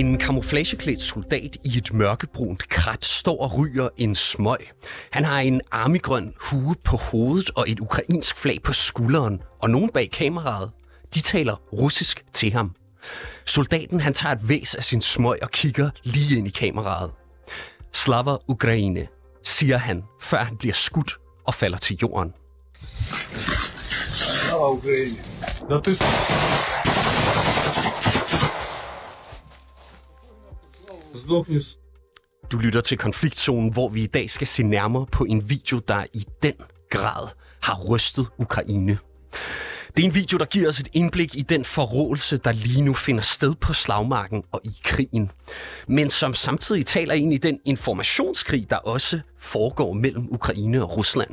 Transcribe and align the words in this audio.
En 0.00 0.18
kamuflageklædt 0.18 1.00
soldat 1.00 1.56
i 1.64 1.78
et 1.78 1.92
mørkebrunt 1.92 2.68
krat 2.68 3.04
står 3.04 3.40
og 3.40 3.58
ryger 3.58 3.88
en 3.96 4.14
smøg. 4.14 4.70
Han 5.10 5.24
har 5.24 5.40
en 5.40 5.60
armigrøn 5.70 6.34
hue 6.40 6.74
på 6.84 6.96
hovedet 6.96 7.50
og 7.54 7.64
et 7.70 7.80
ukrainsk 7.80 8.36
flag 8.36 8.62
på 8.64 8.72
skulderen, 8.72 9.42
og 9.62 9.70
nogen 9.70 9.90
bag 9.94 10.10
kameraet, 10.10 10.70
de 11.14 11.20
taler 11.20 11.54
russisk 11.72 12.24
til 12.32 12.52
ham. 12.52 12.74
Soldaten 13.44 14.00
han 14.00 14.14
tager 14.14 14.34
et 14.34 14.48
væs 14.48 14.74
af 14.74 14.84
sin 14.84 15.02
smøg 15.02 15.38
og 15.42 15.50
kigger 15.50 15.90
lige 16.02 16.38
ind 16.38 16.46
i 16.46 16.50
kameraet. 16.50 17.10
Slava 17.92 18.36
Ukraine, 18.48 19.06
siger 19.44 19.78
han, 19.78 20.02
før 20.20 20.38
han 20.44 20.56
bliver 20.56 20.74
skudt 20.74 21.18
og 21.46 21.54
falder 21.54 21.78
til 21.78 21.98
jorden. 22.02 22.32
Slava 24.50 24.70
Ukraine. 24.70 25.16
Ja, 25.70 25.76
Sluknes. 31.14 31.78
Du 32.52 32.58
lytter 32.58 32.80
til 32.80 32.98
Konfliktzonen, 32.98 33.72
hvor 33.72 33.88
vi 33.88 34.02
i 34.02 34.06
dag 34.06 34.30
skal 34.30 34.46
se 34.46 34.62
nærmere 34.62 35.06
på 35.12 35.24
en 35.24 35.50
video, 35.50 35.78
der 35.78 36.04
i 36.12 36.24
den 36.42 36.54
grad 36.90 37.28
har 37.62 37.84
rystet 37.88 38.26
Ukraine. 38.38 38.98
Det 39.96 40.02
er 40.02 40.08
en 40.08 40.14
video, 40.14 40.38
der 40.38 40.44
giver 40.44 40.68
os 40.68 40.80
et 40.80 40.88
indblik 40.92 41.36
i 41.36 41.42
den 41.42 41.64
forråelse, 41.64 42.36
der 42.36 42.52
lige 42.52 42.82
nu 42.82 42.94
finder 42.94 43.22
sted 43.22 43.54
på 43.54 43.72
slagmarken 43.72 44.42
og 44.52 44.60
i 44.64 44.76
krigen. 44.84 45.30
Men 45.88 46.10
som 46.10 46.34
samtidig 46.34 46.86
taler 46.86 47.14
ind 47.14 47.34
i 47.34 47.36
den 47.38 47.58
informationskrig, 47.64 48.70
der 48.70 48.76
også 48.76 49.20
foregår 49.38 49.92
mellem 49.92 50.32
Ukraine 50.32 50.82
og 50.82 50.96
Rusland. 50.96 51.30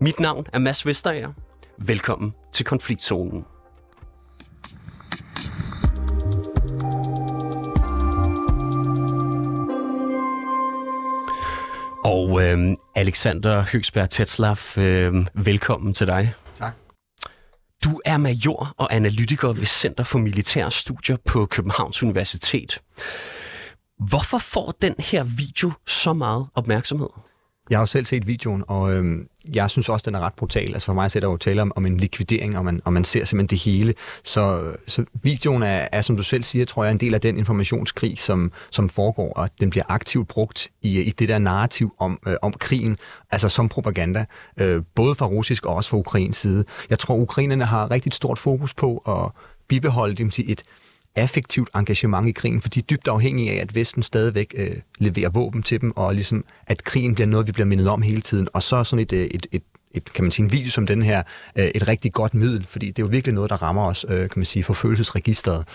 Mit 0.00 0.20
navn 0.20 0.46
er 0.52 0.58
Mads 0.58 0.86
Vesterager. 0.86 1.32
Velkommen 1.78 2.32
til 2.52 2.66
Konfliktzonen. 2.66 3.44
Og 12.32 12.42
øh, 12.42 12.76
Alexander 12.96 13.64
Høgsberg 13.72 14.10
Tetslav, 14.10 14.56
øh, 14.78 15.26
velkommen 15.34 15.94
til 15.94 16.06
dig. 16.06 16.34
Tak. 16.56 16.72
Du 17.84 18.00
er 18.04 18.16
major 18.16 18.74
og 18.76 18.94
analytiker 18.94 19.52
ved 19.52 19.66
Center 19.66 20.04
for 20.04 20.18
Militære 20.18 20.70
Studier 20.70 21.16
på 21.26 21.46
Københavns 21.46 22.02
Universitet. 22.02 22.80
Hvorfor 23.98 24.38
får 24.38 24.74
den 24.82 24.94
her 24.98 25.24
video 25.24 25.72
så 25.86 26.12
meget 26.12 26.46
opmærksomhed? 26.54 27.08
Jeg 27.70 27.78
har 27.78 27.82
jo 27.82 27.86
selv 27.86 28.04
set 28.04 28.26
videoen, 28.26 28.64
og 28.68 28.92
øhm, 28.92 29.28
jeg 29.54 29.70
synes 29.70 29.88
også, 29.88 30.10
den 30.10 30.14
er 30.14 30.20
ret 30.20 30.34
brutal. 30.34 30.72
Altså 30.72 30.86
for 30.86 30.92
mig 30.92 31.10
sætter 31.10 31.28
jo 31.28 31.36
tale 31.36 31.62
om, 31.62 31.72
om 31.76 31.86
en 31.86 31.96
likvidering, 31.96 32.58
og 32.58 32.64
man, 32.64 32.80
og 32.84 32.92
man 32.92 33.04
ser 33.04 33.24
simpelthen 33.24 33.46
det 33.46 33.58
hele. 33.58 33.94
Så, 34.24 34.72
så 34.86 35.04
videoen 35.22 35.62
er, 35.62 35.88
er, 35.92 36.02
som 36.02 36.16
du 36.16 36.22
selv 36.22 36.42
siger, 36.42 36.64
tror 36.64 36.84
jeg, 36.84 36.90
en 36.90 37.00
del 37.00 37.14
af 37.14 37.20
den 37.20 37.38
informationskrig, 37.38 38.18
som, 38.18 38.52
som 38.70 38.88
foregår, 38.88 39.32
og 39.32 39.50
den 39.60 39.70
bliver 39.70 39.84
aktivt 39.88 40.28
brugt 40.28 40.70
i, 40.82 41.00
i 41.00 41.10
det 41.10 41.28
der 41.28 41.38
narrativ 41.38 41.94
om, 41.98 42.18
øh, 42.26 42.34
om 42.42 42.52
krigen, 42.52 42.96
altså 43.30 43.48
som 43.48 43.68
propaganda, 43.68 44.24
øh, 44.60 44.82
både 44.94 45.14
fra 45.14 45.26
russisk 45.26 45.66
og 45.66 45.74
også 45.74 45.90
fra 45.90 45.96
ukrainsk 45.96 46.40
side. 46.40 46.64
Jeg 46.90 46.98
tror, 46.98 47.16
ukrainerne 47.16 47.64
har 47.64 47.90
rigtig 47.90 48.12
stort 48.12 48.38
fokus 48.38 48.74
på 48.74 48.96
at 48.96 49.42
bibeholde 49.68 50.14
dem 50.14 50.30
til 50.30 50.52
et 50.52 50.62
affektivt 51.16 51.70
engagement 51.74 52.28
i 52.28 52.32
krigen, 52.32 52.62
for 52.62 52.68
de 52.68 52.80
er 52.80 52.84
dybt 52.84 53.08
afhængige 53.08 53.52
af, 53.52 53.60
at 53.60 53.74
Vesten 53.74 54.02
stadigvæk 54.02 54.54
øh, 54.56 54.76
leverer 54.98 55.30
våben 55.30 55.62
til 55.62 55.80
dem, 55.80 55.92
og 55.96 56.14
ligesom, 56.14 56.44
at 56.66 56.84
krigen 56.84 57.14
bliver 57.14 57.28
noget, 57.28 57.46
vi 57.46 57.52
bliver 57.52 57.66
mindet 57.66 57.88
om 57.88 58.02
hele 58.02 58.20
tiden. 58.20 58.48
Og 58.52 58.62
så 58.62 58.76
er 58.76 58.82
sådan 58.82 59.02
et, 59.02 59.12
øh, 59.12 59.24
et, 59.24 59.46
et, 59.52 59.62
et, 59.90 60.12
kan 60.12 60.24
man 60.24 60.30
sige, 60.30 60.44
en 60.44 60.52
video 60.52 60.70
som 60.70 60.86
den 60.86 61.02
her, 61.02 61.22
øh, 61.56 61.64
et 61.64 61.88
rigtig 61.88 62.12
godt 62.12 62.34
middel, 62.34 62.66
fordi 62.68 62.86
det 62.86 62.98
er 62.98 63.02
jo 63.02 63.10
virkelig 63.10 63.34
noget, 63.34 63.50
der 63.50 63.62
rammer 63.62 63.86
os, 63.86 64.06
øh, 64.08 64.18
kan 64.18 64.38
man 64.38 64.46
sige, 64.46 64.64
for 64.64 64.74
følelsesregisteret. 64.74 65.68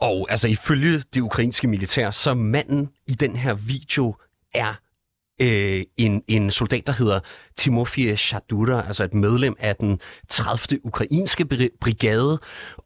Og 0.00 0.26
altså 0.30 0.48
ifølge 0.48 1.02
det 1.14 1.20
ukrainske 1.20 1.68
militær, 1.68 2.10
så 2.10 2.34
manden 2.34 2.88
i 3.06 3.12
den 3.12 3.36
her 3.36 3.54
video 3.54 4.16
er 4.54 4.74
øh, 5.40 5.82
en, 5.96 6.22
en 6.28 6.50
soldat, 6.50 6.86
der 6.86 6.92
hedder 6.92 7.20
Timofey 7.56 8.16
Shadura, 8.16 8.86
altså 8.86 9.04
et 9.04 9.14
medlem 9.14 9.56
af 9.58 9.76
den 9.76 10.00
30. 10.28 10.86
ukrainske 10.86 11.70
brigade. 11.80 12.38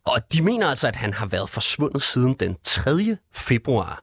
Og 0.04 0.32
de 0.32 0.42
mener 0.42 0.66
altså, 0.66 0.88
at 0.88 0.96
han 0.96 1.12
har 1.12 1.26
været 1.26 1.50
forsvundet 1.50 2.02
siden 2.02 2.34
den 2.34 2.56
3. 2.64 3.16
februar. 3.32 4.02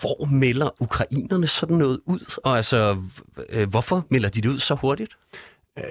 Hvor 0.00 0.24
melder 0.24 0.82
ukrainerne 0.82 1.46
sådan 1.46 1.76
noget 1.76 2.00
ud? 2.06 2.34
Og 2.44 2.56
altså, 2.56 3.02
øh, 3.48 3.68
hvorfor 3.68 4.06
melder 4.10 4.28
de 4.28 4.40
det 4.40 4.48
ud 4.48 4.58
så 4.58 4.74
hurtigt? 4.74 5.12
Øh, 5.78 5.84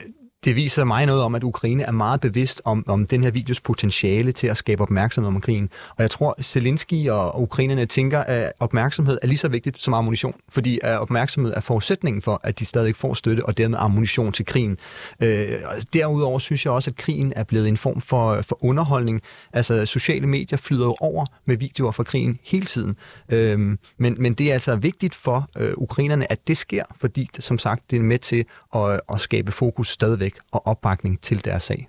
det 0.46 0.56
viser 0.56 0.84
mig 0.84 1.06
noget 1.06 1.24
om, 1.24 1.36
at 1.36 1.44
Ukraine 1.44 1.84
er 1.84 1.92
meget 1.92 2.22
bevidst 2.22 2.62
om, 2.66 2.84
om 2.88 3.08
den 3.08 3.24
her 3.24 3.32
videos 3.32 3.62
potentiale 3.62 4.32
til 4.32 4.48
at 4.48 4.58
skabe 4.58 4.82
opmærksomhed 4.82 5.28
om 5.28 5.42
krigen. 5.42 5.70
Og 5.90 6.02
jeg 6.02 6.12
tror, 6.12 6.36
Zelensky 6.42 7.10
og 7.10 7.42
ukrainerne 7.42 7.86
tænker, 7.86 8.20
at 8.20 8.52
opmærksomhed 8.60 9.18
er 9.22 9.28
lige 9.28 9.38
så 9.38 9.48
vigtigt 9.48 9.82
som 9.82 9.94
ammunition, 9.94 10.34
fordi 10.50 10.80
at 10.84 11.00
opmærksomhed 11.00 11.54
er 11.56 11.60
forudsætningen 11.60 12.22
for, 12.22 12.40
at 12.44 12.60
de 12.60 12.66
stadig 12.66 12.96
får 12.96 13.14
støtte 13.14 13.46
og 13.46 13.58
dermed 13.58 13.78
ammunition 13.82 14.32
til 14.32 14.46
krigen. 14.46 14.78
Øh, 15.24 15.48
derudover 15.94 16.40
synes 16.40 16.66
jeg 16.66 16.74
også, 16.74 16.90
at 16.90 16.96
krigen 16.96 17.34
er 17.36 17.44
blevet 17.44 17.68
en 17.68 17.78
form 17.78 18.02
for, 18.02 18.42
for 18.42 18.66
underholdning. 18.66 19.22
Altså, 19.54 19.86
sociale 19.86 20.28
medier 20.28 20.58
flyder 20.58 20.86
jo 20.86 20.96
over 21.00 21.26
med 21.46 21.58
videoer 21.58 21.92
fra 21.92 22.04
krigen 22.04 22.40
hele 22.44 22.66
tiden. 22.66 22.96
Øh, 23.32 23.60
men, 23.98 24.16
men 24.20 24.34
det 24.34 24.50
er 24.50 24.54
altså 24.54 24.76
vigtigt 24.76 25.16
for 25.16 25.48
øh, 25.58 25.74
ukrainerne, 25.78 26.32
at 26.32 26.48
det 26.48 26.58
sker, 26.58 26.84
fordi 27.00 27.30
som 27.40 27.58
sagt, 27.58 27.92
det 27.92 27.98
er 27.98 28.04
med 28.04 28.20
til 28.20 28.46
at, 28.76 29.02
at 29.14 29.22
skabe 29.22 29.52
fokus 29.52 29.90
stadigvæk 29.90 30.27
og 30.53 30.67
opbakning 30.67 31.21
til 31.21 31.45
deres 31.45 31.63
sag. 31.63 31.89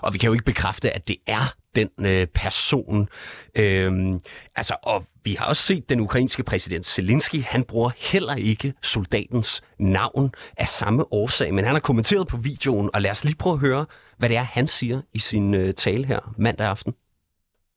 Og 0.00 0.12
vi 0.12 0.18
kan 0.18 0.26
jo 0.26 0.32
ikke 0.32 0.44
bekræfte, 0.44 0.90
at 0.90 1.08
det 1.08 1.16
er 1.26 1.54
den 1.76 2.06
øh, 2.06 2.26
person. 2.26 3.08
Øhm, 3.54 4.20
altså, 4.56 4.76
og 4.82 5.06
vi 5.24 5.34
har 5.34 5.46
også 5.46 5.62
set 5.62 5.88
den 5.88 6.00
ukrainske 6.00 6.42
præsident 6.42 6.86
Zelensky, 6.86 7.42
han 7.42 7.64
bruger 7.64 7.90
heller 7.96 8.34
ikke 8.34 8.74
soldatens 8.82 9.62
navn 9.78 10.32
af 10.56 10.68
samme 10.68 11.12
årsag, 11.12 11.54
men 11.54 11.64
han 11.64 11.74
har 11.74 11.80
kommenteret 11.80 12.28
på 12.28 12.36
videoen, 12.36 12.90
og 12.94 13.02
lad 13.02 13.10
os 13.10 13.24
lige 13.24 13.36
prøve 13.36 13.54
at 13.54 13.60
høre, 13.60 13.86
hvad 14.18 14.28
det 14.28 14.36
er, 14.36 14.42
han 14.42 14.66
siger 14.66 15.00
i 15.14 15.18
sin 15.18 15.54
øh, 15.54 15.74
tale 15.74 16.06
her 16.06 16.34
mandag 16.38 16.66
aften. 16.66 16.94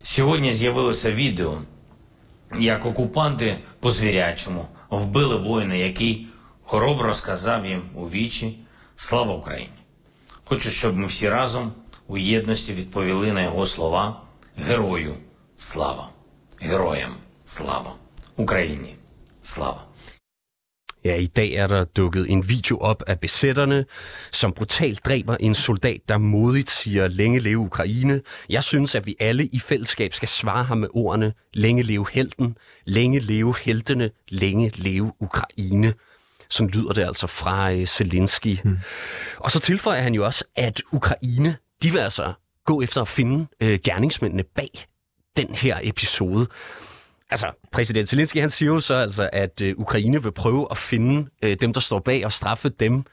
Сьогодні 0.04 0.52
з'явилося 0.52 1.12
відео, 1.12 1.58
як 2.60 2.86
окупанти 2.86 3.58
по 3.80 3.92
звірячому 3.92 4.66
вбили 4.90 5.36
воїна, 5.36 5.76
який 5.76 6.28
хоробро 6.62 7.14
сказав 7.14 7.66
їм 7.66 7.82
у 7.94 8.10
вічі 8.10 8.60
Слава 8.96 9.34
Україні! 9.34 9.75
Хочу, 10.46 10.70
щоб 10.70 10.98
ми 10.98 11.08
всі 11.08 11.30
разом 11.30 11.72
у 12.08 12.18
єдності 12.18 12.74
відповіли 12.74 13.32
на 13.32 13.42
його 13.42 13.66
слова 13.66 14.22
Герою 14.58 15.16
слава! 15.56 16.10
Героям 16.60 17.12
слава! 17.44 17.96
Україні 18.36 18.96
слава! 19.42 19.82
Ja, 21.04 21.16
i 21.16 21.28
dag 21.28 21.54
er 21.54 21.68
der 21.68 21.84
dukket 21.84 22.30
en 22.30 22.50
video 22.50 22.78
op 22.80 23.04
af 23.08 23.20
besætterne, 23.20 23.86
som 24.32 24.54
brutalt 24.54 25.06
dræber 25.06 25.38
en 25.40 25.56
soldat, 25.56 26.02
der 26.10 26.18
modigt 26.18 26.70
siger, 26.70 27.08
længe 27.08 27.40
leve 27.40 27.58
Ukraine. 27.58 28.22
Jeg 28.50 28.64
synes, 28.64 28.96
at 28.96 29.06
vi 29.06 29.16
alle 29.20 29.46
i 29.46 29.60
fællesskab 29.60 30.14
skal 30.14 30.28
svare 30.28 30.64
ham 30.64 30.78
med 30.78 30.88
ordene, 30.94 31.34
længe 31.54 31.84
leve 31.84 32.06
helten, 32.12 32.58
længe 32.86 33.20
leve 33.20 33.56
heltene, 33.62 34.12
længe 34.30 34.72
leve 34.76 35.12
Ukraine. 35.20 35.94
Sådan 36.51 36.71
lyder 36.71 36.93
det 36.93 37.07
altså 37.07 37.27
fra 37.27 37.73
øh, 37.73 37.87
Zelensky. 37.87 38.59
Hmm. 38.63 38.79
Og 39.37 39.51
så 39.51 39.61
tilføjer 39.61 40.01
han 40.01 40.15
jo 40.15 40.25
også, 40.25 40.45
at 40.57 40.83
Ukraine, 40.93 41.57
de 41.83 41.91
vil 41.91 41.99
altså 41.99 42.33
gå 42.65 42.83
efter 42.83 43.03
at 43.03 43.09
finde 43.09 43.47
øh, 43.61 43.79
gerningsmændene 43.85 44.43
bag 44.43 44.71
den 45.37 45.55
her 45.55 45.79
episode. 45.83 46.47
Altså, 47.31 47.53
præsident 47.73 48.09
Zelensky, 48.09 48.41
han 48.41 48.51
siger 48.51 48.73
jo 48.73 48.81
så 48.81 48.95
altså, 48.95 49.31
at 49.33 49.63
øh, 49.63 49.75
Ukraine 49.79 50.23
vil 50.23 50.33
prøve 50.33 50.69
at 50.71 50.77
finde 50.77 51.31
øh, 51.43 51.57
dem, 51.61 51.73
der 51.73 51.81
står 51.81 51.99
bag 51.99 52.25
og 52.25 52.33
straffe 52.33 52.69
dem. 52.69 53.05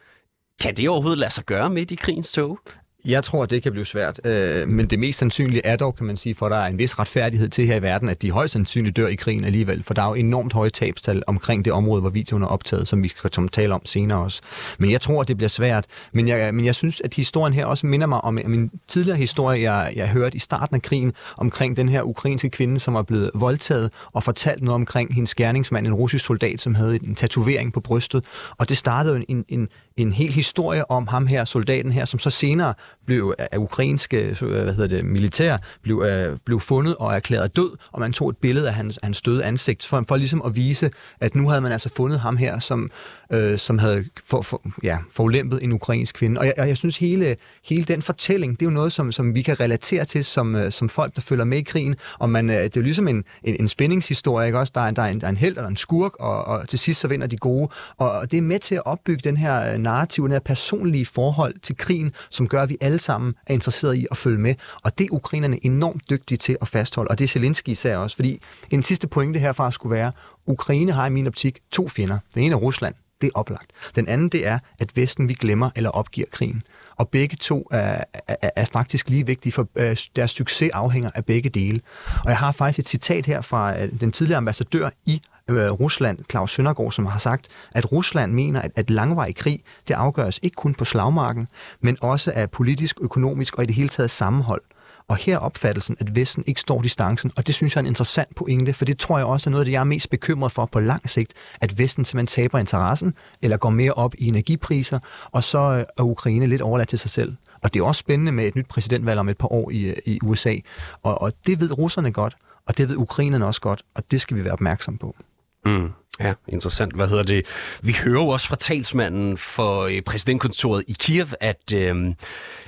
Kan 0.62 0.78
det 0.78 0.90
overhovedet 0.90 1.20
lade 1.20 1.32
sig 1.32 1.44
gøre 1.46 1.70
midt 1.70 1.92
i 1.92 1.96
krigens 1.96 2.32
tog? 2.32 2.60
Jeg 3.06 3.24
tror, 3.24 3.44
at 3.44 3.50
det 3.50 3.64
kan 3.64 3.72
blive 3.72 3.86
svært, 3.86 4.26
øh, 4.26 4.68
men 4.68 4.86
det 4.86 5.00
mest 5.00 5.20
sandsynlige 5.20 5.66
er 5.66 5.76
dog, 5.76 5.96
kan 5.96 6.06
man 6.06 6.18
sige, 6.18 6.36
for 6.36 6.50
der 6.50 6.56
er 6.56 6.68
en 6.68 6.78
vis 6.78 7.00
retfærdighed 7.00 7.50
til 7.50 7.68
her 7.68 7.76
i 7.76 7.82
verden, 7.82 8.10
at 8.10 8.22
de 8.22 8.32
højst 8.32 8.54
sandsynligt 8.54 8.96
dør 8.96 9.08
i 9.08 9.16
krigen 9.16 9.44
alligevel, 9.44 9.84
for 9.84 9.94
der 9.94 10.02
er 10.02 10.08
jo 10.08 10.14
enormt 10.14 10.54
høje 10.54 10.70
tabstal 10.70 11.24
omkring 11.28 11.66
det 11.66 11.74
område, 11.74 12.02
hvor 12.02 12.10
videoen 12.10 12.44
er 12.44 12.48
optaget, 12.48 12.88
som 12.88 13.04
vi 13.04 13.08
skal 13.08 13.48
tale 13.52 13.74
om 13.74 13.86
senere 13.86 14.20
også. 14.20 14.42
Men 14.80 14.92
jeg 14.92 15.02
tror, 15.02 15.22
at 15.22 15.28
det 15.28 15.38
bliver 15.38 15.50
svært, 15.50 15.86
men 16.12 16.28
jeg, 16.28 16.54
men 16.54 16.66
jeg 16.66 16.76
synes, 16.76 17.02
at 17.02 17.14
historien 17.14 17.54
her 17.54 17.66
også 17.66 17.88
minder 17.88 18.08
mig 18.08 18.22
om 18.22 18.38
øh, 18.38 18.50
min 18.50 18.72
tidligere 18.88 19.18
historie, 19.18 19.72
jeg, 19.72 19.94
jeg 19.96 20.10
hørte 20.10 20.36
i 20.36 20.40
starten 20.40 20.76
af 20.76 20.82
krigen, 20.82 21.14
omkring 21.38 21.78
den 21.78 21.90
her 21.90 22.02
ukrainske 22.02 22.50
kvinde, 22.50 22.80
som 22.80 22.94
var 22.94 23.04
blevet 23.04 23.32
voldtaget, 23.34 23.92
og 24.12 24.24
fortalt 24.24 24.64
noget 24.64 24.76
omkring 24.76 25.14
hendes 25.14 25.36
gerningsmand, 25.36 25.88
en 25.88 25.94
russisk 25.94 26.26
soldat, 26.26 26.60
som 26.60 26.76
havde 26.76 26.96
en 26.96 27.16
tatovering 27.16 27.74
på 27.74 27.80
brystet, 27.80 28.26
og 28.58 28.70
det 28.70 28.78
startede 28.78 29.26
en, 29.28 29.46
en, 29.48 29.70
en 29.98 30.12
hel 30.14 30.34
historie 30.34 30.92
om 30.92 31.08
ham 31.08 31.28
her, 31.28 31.46
soldaten 31.46 31.92
her, 31.92 32.06
som 32.06 32.20
så 32.20 32.30
senere 32.30 32.74
blev 33.06 33.34
af 33.38 33.58
ukrainske 33.58 34.36
øh, 34.42 34.50
hvad 34.50 34.74
hedder 34.74 34.88
det, 34.88 35.06
militær 35.06 35.58
blev, 35.82 36.06
øh, 36.12 36.38
blev 36.46 36.60
fundet 36.60 36.96
og 36.96 37.16
erklæret 37.16 37.56
død, 37.56 37.78
og 37.92 38.00
man 38.00 38.14
tog 38.14 38.30
et 38.30 38.38
billede 38.38 38.68
af 38.68 38.74
hans, 38.74 39.00
hans 39.04 39.22
døde 39.22 39.44
ansigt, 39.44 39.86
for, 39.86 40.06
for 40.08 40.16
ligesom 40.16 40.42
at 40.46 40.56
vise, 40.56 40.92
at 41.20 41.36
nu 41.36 41.50
havde 41.50 41.62
man 41.62 41.72
altså 41.72 41.90
fundet 41.96 42.20
ham 42.20 42.38
her, 42.38 42.60
som, 42.60 42.92
øh, 43.34 43.58
som 43.58 43.80
havde 43.80 44.06
for, 44.26 44.42
for, 44.42 44.62
ja, 44.84 44.98
forulæmpet 45.12 45.64
en 45.64 45.72
ukrainsk 45.72 46.16
kvinde. 46.16 46.40
Og 46.40 46.46
jeg, 46.46 46.54
jeg 46.58 46.78
synes, 46.78 46.98
hele, 46.98 47.36
hele 47.66 47.84
den 47.84 48.02
fortælling, 48.02 48.60
det 48.60 48.66
er 48.66 48.70
jo 48.70 48.74
noget, 48.74 48.92
som, 48.92 49.12
som 49.12 49.36
vi 49.36 49.42
kan 49.42 49.60
relatere 49.60 50.06
til 50.06 50.26
som, 50.26 50.56
øh, 50.56 50.72
som 50.72 50.90
folk, 50.90 51.16
der 51.16 51.22
følger 51.22 51.46
med 51.46 51.58
i 51.58 51.62
krigen. 51.62 51.96
Og 52.20 52.30
man, 52.30 52.50
øh, 52.50 52.56
det 52.56 52.64
er 52.64 52.82
jo 52.82 52.82
ligesom 52.82 53.08
en, 53.08 53.24
en, 53.44 53.56
en 53.60 53.68
spændingshistorie, 53.68 54.48
ikke 54.48 54.60
også? 54.60 54.72
Der 54.76 54.82
er, 54.82 54.92
der, 54.92 55.02
er 55.02 55.08
en, 55.08 55.22
der 55.22 55.28
er 55.28 55.32
en 55.32 55.38
held 55.38 55.58
og 55.58 55.68
en 55.68 55.78
skurk, 55.78 56.12
og, 56.20 56.44
og 56.44 56.70
til 56.70 56.80
sidst 56.80 57.00
så 57.00 57.08
vinder 57.08 57.28
de 57.28 57.38
gode. 57.38 57.70
Og 57.98 58.32
det 58.32 58.38
er 58.38 58.42
med 58.42 58.60
til 58.60 58.76
at 58.76 58.86
opbygge 58.86 59.22
den 59.24 59.38
her 59.38 59.74
øh, 59.74 59.80
narrativ, 59.80 60.24
den 60.24 60.32
her 60.32 60.40
personlige 60.40 61.06
forhold 61.06 61.54
til 61.62 61.78
krigen, 61.78 62.12
som 62.30 62.48
gør, 62.48 62.62
at 62.62 62.70
vi 62.70 62.78
alle 62.82 62.93
alle 62.94 63.02
sammen 63.02 63.34
er 63.48 63.54
interesseret 63.54 63.96
i 63.96 64.08
at 64.12 64.18
følge 64.18 64.38
med. 64.38 64.56
Og 64.84 64.98
det 64.98 65.04
er 65.04 65.14
ukrainerne 65.14 65.66
enormt 65.66 66.10
dygtige 66.10 66.38
til 66.38 66.58
at 66.62 66.68
fastholde, 66.68 67.12
og 67.12 67.20
det 67.20 67.24
er 67.24 67.28
Zelensky 67.28 67.70
især 67.70 67.98
også. 67.98 68.16
Fordi 68.16 68.40
en 68.70 68.84
sidste 68.84 69.08
pointe 69.08 69.40
herfra 69.40 69.72
skulle 69.72 69.96
være, 69.96 70.12
Ukraine 70.46 70.92
har 70.92 71.06
i 71.06 71.10
min 71.10 71.28
optik 71.28 71.60
to 71.72 71.88
fjender. 71.90 72.18
Den 72.34 72.44
ene 72.44 72.56
er 72.56 72.60
Rusland, 72.60 72.96
det 73.22 73.28
er 73.28 73.40
oplagt. 73.40 73.72
Den 73.96 74.08
anden, 74.08 74.30
det 74.30 74.48
er, 74.48 74.60
at 74.80 74.98
Vesten 74.98 75.30
vi 75.30 75.34
glemmer 75.34 75.70
eller 75.76 75.90
opgiver 75.90 76.28
krigen. 76.32 76.64
Og 76.96 77.10
begge 77.10 77.36
to 77.36 77.68
er, 77.72 78.04
er, 78.28 78.50
er 78.56 78.66
faktisk 78.66 79.10
lige 79.10 79.26
vigtige, 79.26 79.54
for 79.54 79.68
øh, 79.76 79.98
deres 80.16 80.32
succes 80.32 80.72
afhænger 80.74 81.10
af 81.16 81.26
begge 81.26 81.50
dele. 81.50 81.82
Og 82.24 82.30
jeg 82.30 82.38
har 82.38 82.52
faktisk 82.52 82.80
et 82.80 82.88
citat 82.88 83.26
her 83.26 83.42
fra 83.42 83.82
øh, 83.82 83.90
den 84.00 84.12
tidligere 84.12 84.38
ambassadør 84.38 84.90
i 85.06 85.22
øh, 85.50 85.72
Rusland, 85.72 86.20
Claus 86.32 86.52
Søndergaard, 86.52 86.92
som 86.92 87.06
har 87.06 87.20
sagt, 87.20 87.48
at 87.72 87.92
Rusland 87.92 88.34
mener, 88.34 88.62
at, 88.62 88.72
at 88.76 88.90
langvarig 88.90 89.36
krig, 89.36 89.60
det 89.88 89.94
afgøres 89.94 90.40
ikke 90.42 90.56
kun 90.56 90.74
på 90.74 90.86
slagmarken, 90.86 91.48
men 91.82 91.98
også 92.02 92.32
af 92.36 92.52
politisk, 92.52 92.98
økonomisk 93.02 93.56
og 93.56 93.64
i 93.64 93.68
det 93.68 93.76
hele 93.76 93.90
taget 93.90 94.10
sammenhold. 94.10 94.62
Og 95.08 95.16
her 95.16 95.36
er 95.36 95.40
opfattelsen, 95.40 95.98
at 96.00 96.16
Vesten 96.16 96.44
ikke 96.48 96.62
står 96.62 96.82
distancen, 96.82 97.32
og 97.38 97.48
det 97.48 97.56
synes 97.56 97.76
jeg 97.76 97.80
er 97.80 97.84
en 97.84 97.88
interessant 97.88 98.36
pointe, 98.36 98.74
for 98.74 98.86
det 98.86 99.00
tror 99.00 99.18
jeg 99.18 99.28
også 99.28 99.50
er 99.50 99.52
noget 99.52 99.62
af 99.62 99.66
det, 99.66 99.72
jeg 99.72 99.80
er 99.80 99.84
mest 99.84 100.10
bekymret 100.10 100.52
for 100.52 100.66
på 100.66 100.80
lang 100.80 101.10
sigt, 101.10 101.34
at 101.62 101.80
Vesten 101.80 102.06
simpelthen 102.06 102.28
taber 102.28 102.60
interessen, 102.60 103.14
eller 103.42 103.58
går 103.58 103.70
mere 103.70 103.92
op 103.92 104.16
i 104.18 104.28
energipriser, 104.28 105.00
og 105.32 105.44
så 105.44 105.60
øh, 105.60 105.86
er 105.98 106.04
Ukraine 106.04 106.48
lidt 106.48 106.62
overladt 106.62 106.90
til 106.90 107.00
sig 107.00 107.12
selv. 107.12 107.36
Og 107.62 107.74
det 107.74 107.80
er 107.80 107.84
også 107.84 108.00
spændende 108.00 108.32
med 108.32 108.48
et 108.48 108.56
nyt 108.56 108.68
præsidentvalg 108.68 109.20
om 109.20 109.30
et 109.30 109.38
par 109.38 109.52
år 109.52 109.70
i, 109.70 109.84
øh, 109.84 109.96
i 110.06 110.20
USA, 110.24 110.56
og, 111.04 111.22
og 111.22 111.34
det 111.46 111.60
ved 111.60 111.78
russerne 111.78 112.12
godt, 112.12 112.36
og 112.66 112.78
det 112.78 112.90
ved 112.90 112.98
ukrainerne 112.98 113.46
også 113.46 113.62
godt, 113.62 113.84
og 113.96 114.12
det 114.12 114.22
skal 114.22 114.38
vi 114.38 114.44
være 114.44 114.54
opmærksom 114.54 114.98
på. 114.98 115.16
Mm. 115.66 115.90
Ja, 116.20 116.34
interessant. 116.48 116.96
Hvad 116.96 117.08
hedder 117.08 117.24
det? 117.24 117.46
Vi 117.82 117.96
hører 118.04 118.24
jo 118.24 118.28
også 118.28 118.48
fra 118.48 118.56
talsmanden 118.56 119.38
for 119.38 119.82
øh, 119.82 120.02
præsidentkontoret 120.02 120.84
i 120.88 120.96
Kiev, 121.00 121.28
at 121.40 121.74
øh, 121.76 122.14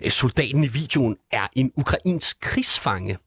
soldaten 0.09 0.63
i 0.63 0.67
videoen 0.67 1.15
er 1.31 1.47
en 1.53 1.71
ukrainsk 1.75 2.41
krigsfange. 2.41 3.17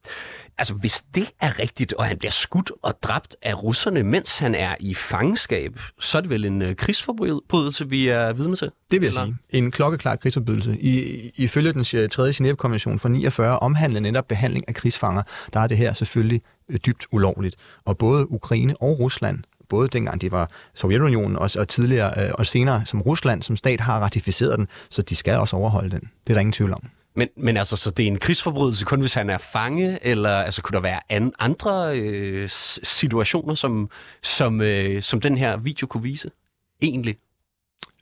Altså, 0.59 0.75
hvis 0.75 1.05
det 1.15 1.31
er 1.41 1.59
rigtigt, 1.59 1.93
og 1.93 2.05
han 2.05 2.19
bliver 2.19 2.31
skudt 2.31 2.73
og 2.83 2.95
dræbt 3.03 3.37
af 3.43 3.63
russerne, 3.63 4.03
mens 4.03 4.39
han 4.39 4.55
er 4.55 4.75
i 4.81 4.95
fangenskab, 4.95 5.81
så 6.01 6.19
er 6.19 6.23
det 6.23 6.31
vel 6.31 6.45
en 6.45 6.63
øh, 6.63 6.77
krigsforbrydelse, 6.77 7.89
vi 7.89 8.09
er 8.09 8.33
vidne 8.33 8.57
til? 8.57 8.71
Det 8.91 9.01
vil 9.01 9.07
jeg 9.07 9.09
Eller? 9.09 9.25
sige. 9.25 9.63
En 9.63 9.71
klokkeklar 9.71 10.17
krigsforbrydelse. 10.17 10.77
I, 10.81 11.31
ifølge 11.37 11.73
den 11.73 11.85
3. 11.85 12.31
Genève-konvention 12.31 12.99
fra 12.99 13.09
49 13.09 13.59
omhandler 13.59 14.01
netop 14.01 14.29
behandling 14.29 14.69
af 14.69 14.75
krigsfanger, 14.75 15.23
der 15.53 15.61
er 15.61 15.67
det 15.67 15.77
her 15.77 15.93
selvfølgelig 15.93 16.43
øh, 16.69 16.79
dybt 16.87 17.07
ulovligt. 17.13 17.57
Og 17.85 17.99
både 17.99 18.31
Ukraine 18.31 18.83
og 18.83 18.99
Rusland 18.99 19.39
både 19.69 19.89
dengang 19.89 20.21
det 20.21 20.33
var 20.33 20.51
Sovjetunionen 20.75 21.37
og, 21.37 21.51
og 21.59 21.69
tidligere 21.69 22.25
øh, 22.25 22.31
og 22.35 22.47
senere 22.47 22.87
som 22.87 23.03
Rusland 23.03 23.43
som 23.43 23.57
stat 23.57 23.81
har 23.81 24.01
ratificeret 24.01 24.59
den, 24.59 24.69
så 24.91 25.03
de 25.03 25.17
skal 25.17 25.39
også 25.39 25.57
overholde 25.57 25.91
den. 25.91 26.01
Det 26.01 26.31
er 26.31 26.35
der 26.35 26.41
ingen 26.41 26.53
tvivl 26.53 26.73
om. 26.73 26.83
Men, 27.17 27.29
men 27.37 27.57
altså, 27.57 27.77
så 27.77 27.91
det 27.91 28.03
er 28.03 28.07
en 28.07 28.19
krigsforbrydelse 28.19 28.85
kun, 28.85 29.01
hvis 29.01 29.15
han 29.15 29.31
er 29.31 29.39
fange, 29.39 29.99
eller 30.07 30.31
altså, 30.31 30.63
kunne 30.63 30.75
der 30.75 30.81
være 30.81 31.01
an, 31.09 31.33
andre 31.39 31.99
øh, 31.99 32.49
situationer, 32.83 33.55
som, 33.55 33.91
som, 34.23 34.61
øh, 34.61 35.03
som 35.03 35.21
den 35.21 35.39
her 35.39 35.57
video 35.57 35.87
kunne 35.87 36.03
vise? 36.03 36.31
Egentlig? 36.83 37.17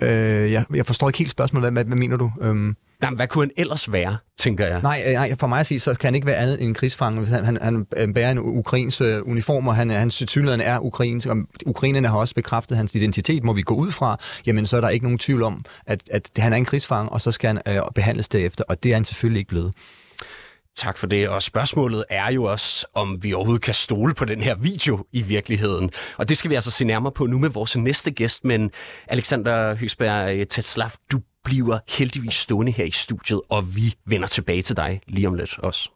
Øh, 0.03 0.53
jeg, 0.53 0.65
jeg 0.75 0.87
forstår 0.87 1.09
ikke 1.09 1.19
helt 1.19 1.31
spørgsmålet. 1.31 1.73
Hvad, 1.73 1.85
hvad, 1.85 1.97
mener 1.97 2.17
du? 2.17 2.33
Øhm... 2.41 2.77
Jamen, 3.03 3.17
hvad 3.17 3.29
kunne 3.29 3.45
han 3.45 3.51
ellers 3.57 3.93
være, 3.93 4.17
tænker 4.39 4.67
jeg? 4.67 4.83
Nej, 4.83 5.13
nej, 5.13 5.37
for 5.41 5.47
mig 5.47 5.61
at 5.61 5.67
sige, 5.67 5.81
så 5.81 5.95
kan 5.95 6.07
han 6.07 6.15
ikke 6.15 6.27
være 6.27 6.37
andet 6.37 6.61
end 6.61 6.69
en 6.69 6.75
krigsfange. 6.75 7.19
Hvis 7.19 7.31
han, 7.31 7.57
han, 7.57 7.87
han 7.97 8.15
bærer 8.15 8.31
en 8.31 8.39
ukrainsk 8.39 9.01
uh, 9.01 9.07
uniform, 9.25 9.69
og 9.69 9.77
han, 9.77 9.91
hans 9.91 10.17
tilsyneladende 10.17 10.65
er 10.65 10.79
ukrainsk, 10.79 11.29
og 11.29 11.37
ukrainerne 11.67 12.09
har 12.09 12.19
også 12.19 12.35
bekræftet 12.35 12.77
hans 12.77 12.95
identitet, 12.95 13.45
må 13.45 13.53
vi 13.53 13.63
gå 13.63 13.75
ud 13.75 13.93
fra, 13.93 14.17
jamen 14.47 14.67
så 14.67 14.77
er 14.77 14.81
der 14.81 14.89
ikke 14.89 15.05
nogen 15.05 15.19
tvivl 15.19 15.43
om, 15.43 15.65
at, 15.87 16.01
at 16.11 16.31
han 16.39 16.53
er 16.53 16.57
en 16.57 16.65
krigsfange, 16.65 17.09
og 17.09 17.21
så 17.21 17.33
skal 17.33 17.49
han 17.49 17.83
uh, 17.83 17.89
behandles 17.95 18.29
derefter, 18.29 18.65
og 18.69 18.83
det 18.83 18.91
er 18.91 18.95
han 18.95 19.05
selvfølgelig 19.05 19.39
ikke 19.39 19.49
blevet. 19.49 19.75
Tak 20.77 20.99
for 20.99 21.07
det, 21.07 21.29
og 21.29 21.43
spørgsmålet 21.43 22.05
er 22.11 22.33
jo 22.33 22.45
også, 22.45 22.87
om 22.95 23.23
vi 23.23 23.33
overhovedet 23.33 23.63
kan 23.63 23.75
stole 23.75 24.15
på 24.15 24.25
den 24.25 24.43
her 24.43 24.55
video 24.55 25.05
i 25.13 25.23
virkeligheden. 25.23 25.91
Og 26.17 26.29
det 26.29 26.39
skal 26.39 26.51
vi 26.51 26.55
altså 26.55 26.71
se 26.71 26.85
nærmere 26.85 27.13
på 27.13 27.27
nu 27.27 27.39
med 27.39 27.49
vores 27.49 27.77
næste 27.77 28.11
gæst, 28.11 28.45
men 28.45 28.71
Alexander 29.09 29.75
Høgsberg 29.75 30.37
øh, 30.37 30.47
Tetslav, 30.47 30.91
du 31.13 31.21
bliver 31.45 31.79
heldigvis 31.89 32.35
stående 32.35 32.73
her 32.73 32.85
i 32.85 32.91
studiet, 32.91 33.41
og 33.49 33.77
vi 33.77 33.95
vender 34.07 34.29
tilbage 34.29 34.63
til 34.63 34.77
dig 34.77 35.01
lige 35.07 35.29
om 35.29 35.35
lidt 35.35 35.59
også. 35.59 35.91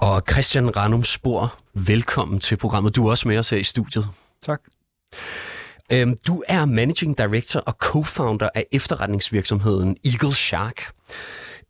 Og 0.00 0.22
Christian 0.30 0.76
Ranum 0.76 1.04
Spor, 1.04 1.54
velkommen 1.74 2.40
til 2.40 2.56
programmet. 2.56 2.96
Du 2.96 3.06
er 3.06 3.10
også 3.10 3.28
med 3.28 3.38
os 3.38 3.50
her 3.50 3.58
i 3.58 3.64
studiet. 3.64 4.08
Tak. 4.42 4.60
Øhm, 5.92 6.16
du 6.26 6.42
er 6.48 6.64
Managing 6.64 7.18
Director 7.18 7.60
og 7.60 7.74
Co-founder 7.84 8.48
af 8.54 8.66
efterretningsvirksomheden 8.72 9.96
Eagle 10.04 10.34
Shark. 10.34 10.92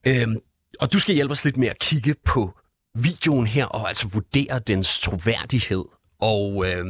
Øhm, 0.06 0.37
og 0.81 0.92
du 0.92 0.98
skal 0.98 1.14
hjælpe 1.14 1.32
os 1.32 1.44
lidt 1.44 1.56
med 1.56 1.69
at 1.69 1.78
kigge 1.78 2.14
på 2.25 2.58
videoen 2.94 3.46
her 3.46 3.66
og 3.66 3.88
altså 3.88 4.08
vurdere 4.08 4.58
dens 4.58 5.00
troværdighed. 5.00 5.84
Og 6.20 6.66
øh, 6.66 6.84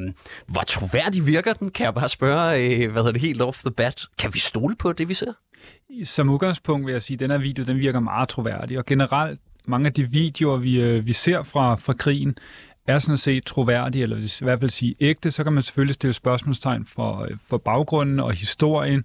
hvor 0.47 0.61
troværdig 0.61 1.27
virker 1.27 1.53
den, 1.53 1.71
kan 1.71 1.85
jeg 1.85 1.95
bare 1.95 2.09
spørge, 2.09 2.59
øh, 2.59 2.93
hvad 2.93 3.03
hedder 3.03 3.13
det 3.13 3.21
helt 3.21 3.43
off 3.43 3.59
the 3.59 3.71
bat. 3.71 4.07
Kan 4.19 4.35
vi 4.35 4.39
stole 4.39 4.77
på 4.77 4.93
det, 4.93 5.09
vi 5.09 5.15
ser? 5.15 5.33
Som 6.05 6.31
udgangspunkt 6.31 6.87
vil 6.87 6.93
jeg 6.93 7.03
sige, 7.03 7.15
at 7.15 7.21
den 7.21 7.31
her 7.31 7.39
video 7.39 7.65
den 7.65 7.79
virker 7.79 8.01
meget 8.01 8.29
troværdig. 8.29 8.79
Og 8.79 8.87
generelt, 8.87 9.41
mange 9.67 9.87
af 9.87 9.93
de 9.93 10.11
videoer, 10.11 10.57
vi, 10.57 10.81
øh, 10.81 11.07
vi 11.07 11.13
ser 11.13 11.43
fra, 11.43 11.75
fra 11.75 11.93
krigen, 11.93 12.37
er 12.87 12.99
sådan 12.99 13.17
set 13.17 13.45
troværdig, 13.45 14.03
eller 14.03 14.17
i 14.17 14.45
hvert 14.45 14.61
fald 14.61 14.71
sige 14.71 14.95
ægte, 15.01 15.31
så 15.31 15.45
kan 15.45 15.53
man 15.53 15.63
selvfølgelig 15.63 15.95
stille 15.95 16.15
spørgsmålstegn 16.15 16.85
for, 16.85 17.23
øh, 17.23 17.37
for 17.49 17.59
baggrunden 17.59 18.21
og 18.21 18.33
historien, 18.33 19.05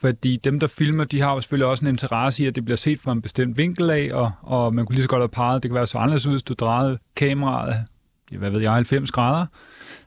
fordi 0.00 0.36
dem, 0.36 0.60
der 0.60 0.66
filmer, 0.66 1.04
de 1.04 1.20
har 1.20 1.34
jo 1.34 1.40
selvfølgelig 1.40 1.66
også 1.66 1.84
en 1.84 1.88
interesse 1.88 2.44
i, 2.44 2.46
at 2.46 2.54
det 2.54 2.64
bliver 2.64 2.76
set 2.76 3.00
fra 3.00 3.12
en 3.12 3.22
bestemt 3.22 3.58
vinkel 3.58 3.90
af, 3.90 4.10
og, 4.12 4.32
og 4.42 4.74
man 4.74 4.86
kunne 4.86 4.94
lige 4.94 5.02
så 5.02 5.08
godt 5.08 5.22
have 5.22 5.28
peget, 5.28 5.62
det 5.62 5.70
kan 5.70 5.74
være 5.74 5.86
så 5.86 5.98
anderledes 5.98 6.26
ud, 6.26 6.32
hvis 6.32 6.42
du 6.42 6.54
drejede 6.54 6.98
kameraet, 7.16 7.76
hvad 8.38 8.50
ved 8.50 8.60
jeg, 8.60 8.72
90 8.72 9.10
grader. 9.10 9.46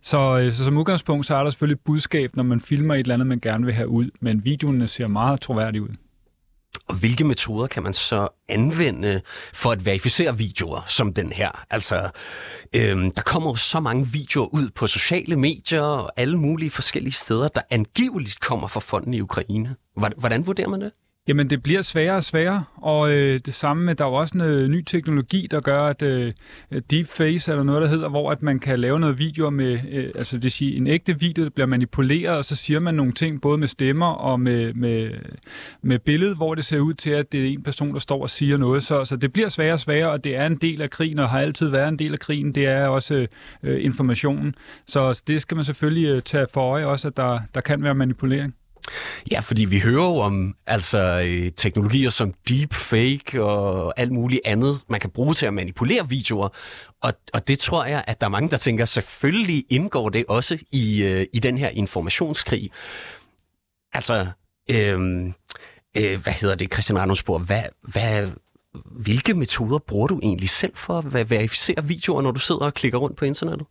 Så, 0.01 0.39
øh, 0.39 0.51
så 0.51 0.63
som 0.66 0.78
udgangspunkt, 0.78 1.25
så 1.25 1.36
er 1.36 1.44
der 1.44 1.50
selvfølgelig 1.50 1.75
et 1.75 1.86
budskab, 1.86 2.36
når 2.36 2.44
man 2.44 2.62
filmer 2.62 2.94
et 2.96 3.00
eller 3.00 3.13
andet, 3.13 3.28
man 3.28 3.39
gerne 3.39 3.66
vil 3.66 3.74
have 3.74 3.88
ud, 3.88 4.10
men 4.20 4.46
videoerne 4.46 4.88
ser 4.88 5.08
meget 5.08 5.42
troværdig 5.42 5.82
ud. 5.82 5.89
Og 6.89 6.96
hvilke 6.96 7.24
metoder 7.24 7.67
kan 7.67 7.84
man 7.84 7.93
så 7.93 8.27
anvende 8.48 9.22
for 9.53 9.72
at 9.72 9.86
verificere 9.86 10.38
videoer 10.38 10.81
som 10.88 11.13
den 11.13 11.31
her? 11.31 11.65
Altså, 11.69 12.10
øhm, 12.75 13.12
der 13.12 13.22
kommer 13.22 13.50
jo 13.50 13.55
så 13.55 13.79
mange 13.79 14.08
videoer 14.08 14.48
ud 14.48 14.69
på 14.69 14.88
sociale 14.88 15.36
medier 15.36 15.81
og 15.81 16.12
alle 16.17 16.38
mulige 16.38 16.72
forskellige 16.72 17.13
steder, 17.13 17.48
der 17.48 17.62
angiveligt 17.69 18.39
kommer 18.39 18.67
fra 18.67 18.79
fonden 18.79 19.13
i 19.13 19.22
Ukraine. 19.22 19.75
Hvordan 20.17 20.48
vurderer 20.48 20.67
man 20.67 20.81
det? 20.81 20.91
Jamen, 21.28 21.50
det 21.50 21.64
bliver 21.64 21.82
sværere 21.82 22.16
og 22.16 22.24
sværere, 22.24 22.64
og 22.76 23.12
øh, 23.12 23.40
det 23.46 23.54
samme 23.54 23.84
med, 23.86 23.96
der 23.96 24.06
er 24.06 24.10
jo 24.10 24.16
også 24.16 24.38
en 24.38 24.72
ny 24.72 24.82
teknologi, 24.82 25.48
der 25.52 25.62
gør, 25.62 25.84
at 25.84 26.02
øh, 26.02 26.34
deepface 26.92 27.52
eller 27.52 27.64
noget, 27.64 27.82
der 27.82 27.88
hedder, 27.88 28.10
hvor 28.10 28.32
at 28.32 28.42
man 28.42 28.60
kan 28.60 28.80
lave 28.80 29.00
noget 29.00 29.20
video 29.20 29.50
med, 29.50 29.80
øh, 29.92 30.12
altså 30.16 30.38
det 30.38 30.52
siger, 30.52 30.78
en 30.78 30.88
ægte 30.88 31.20
video, 31.20 31.44
der 31.44 31.50
bliver 31.50 31.68
manipuleret, 31.68 32.38
og 32.38 32.46
så 32.46 32.56
siger 32.56 32.80
man 32.80 32.96
nogle 32.96 33.12
ting, 33.12 33.42
både 33.42 33.58
med 33.58 33.68
stemmer 33.68 34.06
og 34.06 34.40
med, 34.40 34.74
med, 34.74 35.12
med 35.82 36.00
billede, 36.00 36.36
hvor 36.36 36.56
det 36.56 36.66
ser 36.66 36.80
ud 36.80 36.94
til, 36.94 37.10
at 37.10 37.32
det 37.32 37.42
er 37.46 37.48
en 37.48 37.64
person, 37.64 37.94
der 37.94 38.00
står 38.00 38.22
og 38.22 38.30
siger 38.30 38.58
noget. 38.58 38.84
Så, 38.84 39.06
så 39.06 39.16
det 39.16 39.34
bliver 39.34 39.50
sværere 39.50 39.74
og 39.74 39.80
sværere, 39.80 40.12
og 40.12 40.24
det 40.24 40.36
er 40.36 40.46
en 40.46 40.56
del 40.56 40.82
af 40.82 40.90
krigen, 40.90 41.20
og 41.20 41.30
har 41.30 41.40
altid 41.40 41.68
været 41.68 41.88
en 41.88 42.00
del 42.00 42.14
af 42.14 42.20
krigen, 42.20 42.56
det 42.56 42.66
er 42.66 42.88
også 42.88 43.28
øh, 43.64 43.86
informationen. 43.86 44.56
Så 44.88 45.24
det 45.28 45.42
skal 45.42 45.56
man 45.56 45.66
selvfølgelig 45.66 46.06
øh, 46.06 46.22
tage 46.22 46.48
for 46.54 46.62
øje 46.62 46.86
også, 46.86 47.08
at 47.08 47.18
der, 47.18 47.40
der 47.56 47.62
kan 47.62 47.84
være 47.84 47.96
manipulering. 47.96 48.56
Ja, 49.31 49.39
fordi 49.39 49.65
vi 49.65 49.79
hører 49.79 50.05
jo 50.05 50.15
om 50.15 50.55
altså, 50.67 51.24
øh, 51.25 51.51
teknologier 51.51 52.10
som 52.10 52.34
deepfake 52.50 53.43
og 53.43 53.93
alt 54.00 54.12
muligt 54.12 54.41
andet, 54.46 54.79
man 54.89 55.00
kan 55.00 55.10
bruge 55.10 55.34
til 55.34 55.46
at 55.46 55.53
manipulere 55.53 56.10
videoer. 56.10 56.50
Og, 57.01 57.13
og 57.34 57.48
det 57.48 57.60
tror 57.60 57.86
jeg, 57.86 58.03
at 58.08 58.22
der 58.22 58.27
er 58.27 58.31
mange, 58.31 58.50
der 58.50 58.58
tænker, 58.58 58.86
selvfølgelig 58.86 59.65
indgår 59.69 60.10
det 60.10 60.25
også 60.27 60.58
i, 60.72 61.03
øh, 61.03 61.25
i 61.34 61.39
den 61.39 61.58
her 61.58 61.69
informationskrig. 61.69 62.72
Altså, 63.93 64.27
øh, 64.72 65.00
øh, 65.98 66.22
hvad 66.24 66.34
hedder 66.34 66.55
det, 66.55 66.74
Christian 66.74 66.98
Arnoldsborg? 66.98 67.41
Hvad, 67.41 67.63
hvad, 67.81 68.27
hvilke 68.86 69.34
metoder 69.34 69.79
bruger 69.79 70.08
du 70.08 70.19
egentlig 70.24 70.50
selv 70.50 70.75
for 70.75 70.98
at 70.98 71.29
verificere 71.29 71.88
videoer, 71.88 72.22
når 72.22 72.31
du 72.31 72.39
sidder 72.39 72.62
og 72.62 72.74
klikker 72.74 73.00
rundt 73.00 73.17
på 73.17 73.25
internettet? 73.25 73.67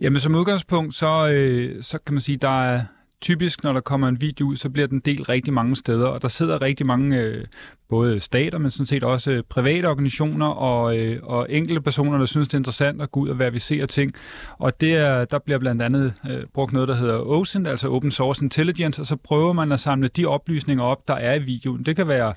Jamen 0.00 0.20
som 0.20 0.34
udgangspunkt, 0.34 0.94
så, 0.94 1.28
øh, 1.28 1.82
så 1.82 1.98
kan 1.98 2.14
man 2.14 2.20
sige, 2.20 2.36
der 2.36 2.64
er 2.64 2.84
typisk, 3.20 3.64
når 3.64 3.72
der 3.72 3.80
kommer 3.80 4.08
en 4.08 4.20
video 4.20 4.46
ud, 4.46 4.56
så 4.56 4.70
bliver 4.70 4.88
den 4.88 5.00
delt 5.00 5.28
rigtig 5.28 5.52
mange 5.52 5.76
steder, 5.76 6.06
og 6.06 6.22
der 6.22 6.28
sidder 6.28 6.62
rigtig 6.62 6.86
mange, 6.86 7.16
øh, 7.16 7.44
både 7.88 8.20
stater, 8.20 8.58
men 8.58 8.70
sådan 8.70 8.86
set 8.86 9.04
også 9.04 9.30
øh, 9.30 9.42
private 9.48 9.86
organisationer 9.86 10.46
og, 10.46 10.98
øh, 10.98 11.18
og 11.22 11.46
enkelte 11.50 11.80
personer, 11.80 12.18
der 12.18 12.26
synes, 12.26 12.48
det 12.48 12.54
er 12.54 12.58
interessant 12.58 13.02
at 13.02 13.10
gå 13.10 13.20
ud 13.20 13.28
og 13.28 13.38
verificere 13.38 13.86
ting. 13.86 14.12
Og 14.58 14.80
det 14.80 14.94
er, 14.94 15.24
der 15.24 15.38
bliver 15.38 15.58
blandt 15.58 15.82
andet 15.82 16.14
øh, 16.30 16.44
brugt 16.54 16.72
noget, 16.72 16.88
der 16.88 16.94
hedder 16.94 17.18
OSINT, 17.18 17.68
altså 17.68 17.88
Open 17.88 18.10
Source 18.10 18.44
Intelligence, 18.44 19.02
og 19.02 19.06
så 19.06 19.16
prøver 19.16 19.52
man 19.52 19.72
at 19.72 19.80
samle 19.80 20.08
de 20.08 20.26
oplysninger 20.26 20.84
op, 20.84 21.08
der 21.08 21.14
er 21.14 21.34
i 21.34 21.42
videoen. 21.42 21.82
Det 21.82 21.96
kan 21.96 22.08
være 22.08 22.34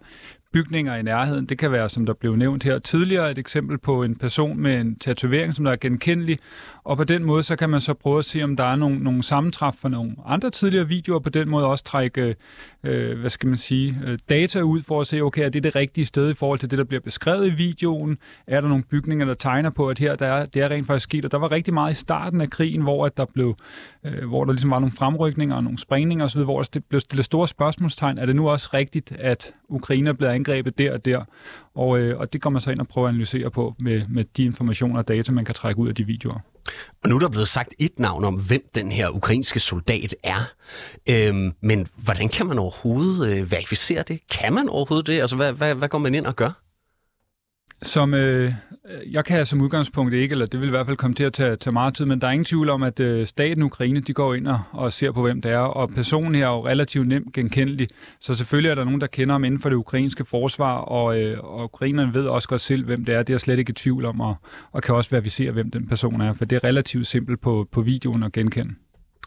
bygninger 0.54 0.96
i 0.96 1.02
nærheden. 1.02 1.46
Det 1.46 1.58
kan 1.58 1.72
være, 1.72 1.90
som 1.90 2.06
der 2.06 2.14
blev 2.14 2.36
nævnt 2.36 2.64
her 2.64 2.80
tidligere, 2.80 3.32
et 3.32 3.38
eksempel 3.38 3.78
på 3.78 4.04
en 4.04 4.16
person 4.16 4.60
med 4.60 4.82
en 4.82 4.96
tatovering, 4.96 5.54
som 5.54 5.66
der 5.66 5.72
er 5.72 5.76
genkendelig. 5.76 6.40
Og 6.84 6.98
på 6.98 7.04
den 7.04 7.24
måde, 7.24 7.44
så 7.44 7.56
kan 7.56 7.70
man 7.70 7.82
så 7.82 7.94
prøve 7.94 8.20
at 8.20 8.26
se, 8.26 8.44
om 8.44 8.56
der 8.56 8.64
er 8.64 8.76
nogle, 8.76 9.00
nogle 9.00 9.24
sammentræf 9.24 9.74
for 9.74 9.90
nogle 9.90 10.16
andre 10.26 10.50
tidligere 10.50 10.88
videoer, 10.88 11.18
og 11.18 11.24
på 11.24 11.30
den 11.30 11.50
måde 11.50 11.66
også 11.66 11.84
trække, 11.84 12.36
øh, 12.84 13.20
hvad 13.20 13.30
skal 13.30 13.50
man 13.50 13.58
sige, 13.58 13.98
øh, 14.06 14.20
data 14.30 14.62
ud 14.62 14.82
for 14.82 15.02
at 15.02 15.08
se, 15.08 15.22
okay, 15.22 15.46
er 15.46 15.50
det 15.50 15.64
det 15.64 15.76
rigtige 15.76 16.06
sted 16.06 16.30
i 16.30 16.34
forhold 16.34 16.60
til 16.60 16.72
det, 16.72 16.78
der 16.78 16.84
bliver 16.84 17.02
beskrevet 17.02 17.48
i 17.48 17.50
videoen? 17.50 18.18
Er 18.48 18.62
der 18.62 18.68
nogle 18.68 18.84
bygninger, 18.84 19.26
der 19.26 19.34
tegner 19.34 19.70
på, 19.70 19.90
at 19.90 20.00
her 20.00 20.16
der 20.16 20.28
er, 20.28 20.46
det 20.46 20.62
er 20.62 20.70
rent 20.70 20.88
faktisk 20.88 21.04
sket? 21.04 21.26
Og 21.26 21.32
der 21.32 21.38
var 21.38 21.52
rigtig 21.52 21.74
meget 21.74 21.92
i 21.92 21.96
starten 21.96 22.42
af 22.42 22.50
krigen, 22.50 22.82
hvor 22.82 23.06
at 23.06 23.18
der 23.18 23.26
blev, 23.34 23.56
øh, 24.06 24.28
hvor 24.28 24.46
der 24.46 24.52
ligesom 24.52 24.72
var 24.72 24.80
nogle 24.80 24.92
fremrykninger 24.92 25.56
og 25.56 25.64
nogle 25.64 25.80
sprængninger 25.80 26.26
osv., 26.26 26.44
hvor 26.44 26.64
der 26.64 26.80
blev 26.90 27.02
stillet 27.02 27.26
store 27.26 27.48
spørgsmålstegn. 27.48 28.18
Er 28.18 28.26
det 28.26 28.36
nu 28.36 28.50
også 28.50 28.70
rigtigt, 28.74 29.12
at 29.12 29.54
Ukraine 29.70 30.10
er 30.10 30.14
blevet 30.14 30.32
angrebet 30.32 30.78
der 30.78 30.94
og 30.94 31.06
der? 31.06 31.24
Og, 31.76 32.00
øh, 32.00 32.20
og 32.20 32.34
det 32.34 32.42
kommer 32.42 32.56
man 32.56 32.62
så 32.62 32.72
ind 32.72 32.80
og 32.80 32.88
prøver 32.88 33.08
at 33.08 33.12
analysere 33.12 33.52
på 33.52 33.76
med, 33.80 34.02
med 34.10 34.24
de 34.38 34.44
informationer 34.44 34.98
og 34.98 35.08
data, 35.08 35.32
man 35.32 35.46
kan 35.46 35.56
trække 35.56 35.80
ud 35.80 35.88
af 35.88 35.96
de 35.96 36.04
videoer. 36.04 36.40
Og 37.04 37.10
nu 37.10 37.16
er 37.16 37.20
der 37.20 37.30
blevet 37.30 37.48
sagt 37.48 37.74
et 37.80 38.00
navn 38.00 38.26
om, 38.26 38.36
hvem 38.48 38.62
den 38.76 38.92
her 38.92 39.10
ukrainske 39.10 39.60
soldat 39.60 40.16
er. 40.24 40.52
Øhm, 41.10 41.54
men 41.62 41.88
hvordan 41.96 42.30
kan 42.30 42.46
man 42.46 42.60
overhovedet 42.60 43.30
øh, 43.30 43.52
verificere 43.52 44.04
det? 44.08 44.20
Kan 44.30 44.54
man 44.54 44.70
overhovedet 44.70 45.08
det? 45.08 45.22
Altså, 45.22 45.36
hvad, 45.36 45.54
hvad, 45.54 45.76
hvad 45.76 45.90
går 45.90 45.98
man 45.98 46.16
ind 46.16 46.26
og 46.26 46.36
gør? 46.36 46.69
Som 47.82 48.14
øh, 48.14 48.54
jeg 49.12 49.26
kan 49.26 49.46
som 49.46 49.62
udgangspunkt 49.62 50.14
ikke, 50.14 50.34
eller 50.34 50.46
det 50.46 50.60
vil 50.60 50.68
i 50.68 50.70
hvert 50.70 50.86
fald 50.86 50.98
komme 50.98 51.16
til 51.16 51.24
at 51.24 51.34
tage, 51.34 51.56
tage 51.56 51.74
meget 51.74 51.96
tid, 51.96 52.06
men 52.06 52.22
der 52.22 52.28
er 52.28 52.32
ingen 52.32 52.46
tvivl 52.46 52.70
om, 52.70 52.84
at 52.84 53.00
øh, 53.00 53.28
staten 53.28 53.64
Ukraine, 53.64 54.00
de 54.00 54.14
går 54.14 54.34
ind 54.34 54.48
og, 54.48 54.60
og 54.72 54.94
ser 54.94 55.12
på, 55.12 55.22
hvem 55.22 55.42
det 55.42 55.52
er, 55.52 55.58
og 55.58 55.90
personen 55.90 56.36
her 56.36 56.48
er 56.48 56.50
jo 56.50 56.68
relativt 56.68 57.08
nemt 57.08 57.34
genkendelig, 57.34 57.88
så 58.20 58.34
selvfølgelig 58.34 58.70
er 58.70 58.76
der 58.76 58.84
nogen, 58.84 59.02
der 59.02 59.08
kender 59.08 59.34
ham 59.34 59.44
inden 59.44 59.62
for 59.62 59.70
det 59.70 59.76
ukrainske 59.76 60.26
forsvar, 60.26 60.78
og, 60.78 61.20
øh, 61.20 61.44
og 61.44 61.64
ukrainerne 61.64 62.14
ved 62.14 62.26
også 62.26 62.48
godt 62.48 62.62
selv, 62.62 62.86
hvem 62.86 63.06
det 63.06 63.16
er. 63.16 63.20
Det 63.20 63.30
er 63.30 63.34
jeg 63.34 63.42
slet 63.42 63.60
ikke 63.60 63.70
i 63.70 63.74
tvivl 63.74 64.06
om, 64.06 64.22
og, 64.22 64.36
og 64.72 64.84
kan 64.84 64.96
også 64.96 65.10
verificere, 65.10 65.52
hvem 65.52 65.72
den 65.72 65.88
person 65.88 66.22
er, 66.22 66.34
for 66.34 66.46
det 66.46 66.56
er 66.56 66.64
relativt 66.64 67.08
simpelt 67.08 67.42
på, 67.42 67.68
på 67.72 67.82
videoen 67.82 68.24
at 68.24 68.32
genkende. 68.32 68.74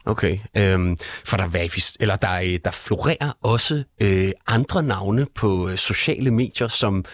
Okay, 0.04 0.38
øhm, 0.56 0.96
for 1.24 1.36
der, 1.36 1.46
verifis- 1.46 1.96
eller 2.00 2.16
der, 2.16 2.40
øh, 2.40 2.58
der 2.64 2.70
florerer 2.70 3.32
også 3.42 3.82
øh, 4.02 4.32
andre 4.46 4.82
navne 4.82 5.26
på 5.34 5.68
øh, 5.68 5.76
sociale 5.76 6.30
medier, 6.30 6.68
som 6.68 7.04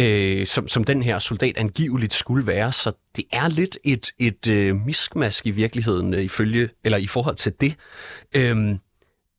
øh, 0.00 0.46
som, 0.46 0.68
som 0.68 0.84
den 0.84 1.02
her 1.02 1.18
soldat 1.18 1.56
angiveligt 1.56 2.12
skulle 2.12 2.46
være. 2.46 2.72
Så 2.72 2.92
det 3.16 3.24
er 3.32 3.48
lidt 3.48 3.78
et, 3.84 4.12
et 4.18 4.48
øh, 4.48 4.76
miskmask 4.76 5.46
i 5.46 5.50
virkeligheden 5.50 6.14
øh, 6.14 6.24
ifølge, 6.24 6.68
eller 6.84 6.98
i 6.98 7.06
forhold 7.06 7.36
til 7.36 7.52
det. 7.60 7.76
Øh, 8.36 8.56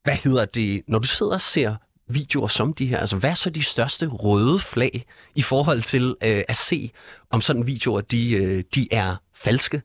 hvad 0.03 0.15
hedder 0.23 0.45
det, 0.45 0.81
når 0.87 0.99
du 0.99 1.07
sidder 1.07 1.33
og 1.33 1.41
ser 1.41 1.75
videoer 2.09 2.47
som 2.47 2.73
de 2.73 2.85
her, 2.85 2.97
altså 2.97 3.15
hvad 3.15 3.29
er 3.29 3.33
så 3.33 3.49
de 3.49 3.63
største 3.63 4.07
røde 4.07 4.59
flag 4.59 5.05
i 5.35 5.41
forhold 5.41 5.81
til 5.81 6.15
øh, 6.23 6.43
at 6.47 6.55
se, 6.55 6.91
om 7.29 7.41
sådan 7.41 7.67
videoer, 7.67 8.01
de, 8.01 8.31
øh, 8.31 8.63
de 8.75 8.87
er 8.91 9.15
falske? 9.35 9.81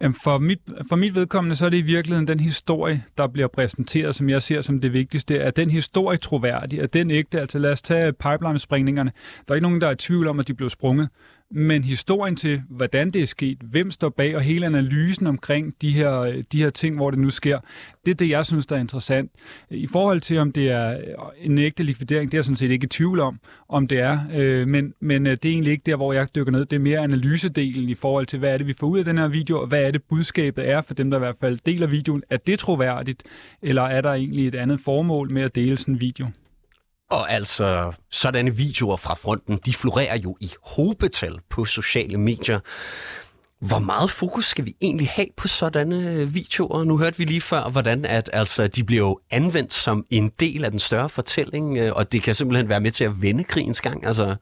Jamen 0.00 0.14
for, 0.14 0.38
mit, 0.38 0.58
for 0.88 0.96
mit 0.96 1.14
vedkommende, 1.14 1.56
så 1.56 1.66
er 1.66 1.70
det 1.70 1.76
i 1.76 1.82
virkeligheden 1.82 2.28
den 2.28 2.40
historie, 2.40 3.04
der 3.18 3.26
bliver 3.26 3.48
præsenteret, 3.48 4.14
som 4.14 4.28
jeg 4.28 4.42
ser 4.42 4.60
som 4.60 4.80
det 4.80 4.92
vigtigste. 4.92 5.36
Er 5.36 5.50
den 5.50 5.70
historie 5.70 6.16
troværdig? 6.16 6.78
Er 6.78 6.86
den 6.86 7.10
ægte? 7.10 7.40
Altså 7.40 7.58
lad 7.58 7.72
os 7.72 7.82
tage 7.82 8.12
pipeline-springningerne. 8.12 9.12
Der 9.48 9.52
er 9.52 9.54
ikke 9.54 9.62
nogen, 9.62 9.80
der 9.80 9.86
er 9.86 9.92
i 9.92 9.96
tvivl 9.96 10.28
om, 10.28 10.40
at 10.40 10.48
de 10.48 10.54
blev 10.54 10.70
sprunget 10.70 11.08
men 11.50 11.84
historien 11.84 12.36
til, 12.36 12.62
hvordan 12.68 13.10
det 13.10 13.22
er 13.22 13.26
sket, 13.26 13.58
hvem 13.60 13.90
står 13.90 14.08
bag, 14.08 14.36
og 14.36 14.42
hele 14.42 14.66
analysen 14.66 15.26
omkring 15.26 15.74
de 15.82 15.90
her, 15.90 16.42
de 16.52 16.62
her 16.62 16.70
ting, 16.70 16.96
hvor 16.96 17.10
det 17.10 17.18
nu 17.18 17.30
sker, 17.30 17.58
det 18.06 18.10
er 18.10 18.14
det, 18.14 18.28
jeg 18.28 18.46
synes, 18.46 18.66
der 18.66 18.76
er 18.76 18.80
interessant. 18.80 19.30
I 19.70 19.86
forhold 19.86 20.20
til, 20.20 20.38
om 20.38 20.52
det 20.52 20.70
er 20.70 20.90
øh, 20.90 21.04
en 21.38 21.58
ægte 21.58 21.82
likvidering, 21.82 22.30
det 22.30 22.34
er 22.34 22.38
jeg 22.38 22.44
sådan 22.44 22.56
set 22.56 22.70
ikke 22.70 22.84
i 22.84 22.88
tvivl 22.88 23.20
om, 23.20 23.40
om 23.68 23.88
det 23.88 23.98
er, 23.98 24.18
øh, 24.34 24.68
men, 24.68 24.94
men 25.00 25.26
øh, 25.26 25.32
det 25.32 25.44
er 25.44 25.52
egentlig 25.52 25.72
ikke 25.72 25.82
der, 25.86 25.96
hvor 25.96 26.12
jeg 26.12 26.34
dykker 26.34 26.52
ned. 26.52 26.64
Det 26.64 26.76
er 26.76 26.80
mere 26.80 26.98
analysedelen 26.98 27.88
i 27.88 27.94
forhold 27.94 28.26
til, 28.26 28.38
hvad 28.38 28.52
er 28.52 28.58
det, 28.58 28.66
vi 28.66 28.74
får 28.74 28.86
ud 28.86 28.98
af 28.98 29.04
den 29.04 29.18
her 29.18 29.28
video, 29.28 29.60
og 29.60 29.66
hvad 29.66 29.82
er 29.82 29.90
det, 29.90 30.02
budskabet 30.02 30.68
er 30.68 30.80
for 30.80 30.94
dem, 30.94 31.10
der 31.10 31.18
i 31.18 31.20
hvert 31.20 31.36
fald 31.40 31.58
deler 31.66 31.86
videoen. 31.86 32.22
Er 32.30 32.36
det 32.36 32.58
troværdigt, 32.58 33.22
eller 33.62 33.82
er 33.82 34.00
der 34.00 34.12
egentlig 34.12 34.48
et 34.48 34.54
andet 34.54 34.80
formål 34.80 35.30
med 35.30 35.42
at 35.42 35.54
dele 35.54 35.76
sådan 35.76 35.94
en 35.94 36.00
video? 36.00 36.26
Og 37.10 37.32
altså, 37.32 37.92
sådanne 38.10 38.56
videoer 38.56 38.96
fra 38.96 39.14
fronten, 39.14 39.60
de 39.66 39.74
florerer 39.74 40.18
jo 40.18 40.36
i 40.40 40.52
hobetal 40.62 41.38
på 41.50 41.64
sociale 41.64 42.18
medier. 42.18 42.60
Hvor 43.60 43.78
meget 43.78 44.10
fokus 44.10 44.46
skal 44.46 44.64
vi 44.64 44.76
egentlig 44.80 45.08
have 45.08 45.26
på 45.36 45.48
sådanne 45.48 45.96
øh, 45.96 46.34
videoer? 46.34 46.84
Nu 46.84 46.98
hørte 46.98 47.18
vi 47.18 47.24
lige 47.24 47.40
før, 47.40 47.70
hvordan 47.70 48.04
at, 48.04 48.30
altså, 48.32 48.66
de 48.66 48.84
bliver 48.84 49.20
anvendt 49.30 49.72
som 49.72 50.04
en 50.10 50.32
del 50.40 50.64
af 50.64 50.70
den 50.70 50.80
større 50.80 51.08
fortælling, 51.08 51.78
øh, 51.78 51.92
og 51.94 52.12
det 52.12 52.22
kan 52.22 52.34
simpelthen 52.34 52.68
være 52.68 52.80
med 52.80 52.90
til 52.90 53.04
at 53.04 53.22
vende 53.22 53.44
krigens 53.44 53.80
gang. 53.80 54.06
Altså, 54.06 54.36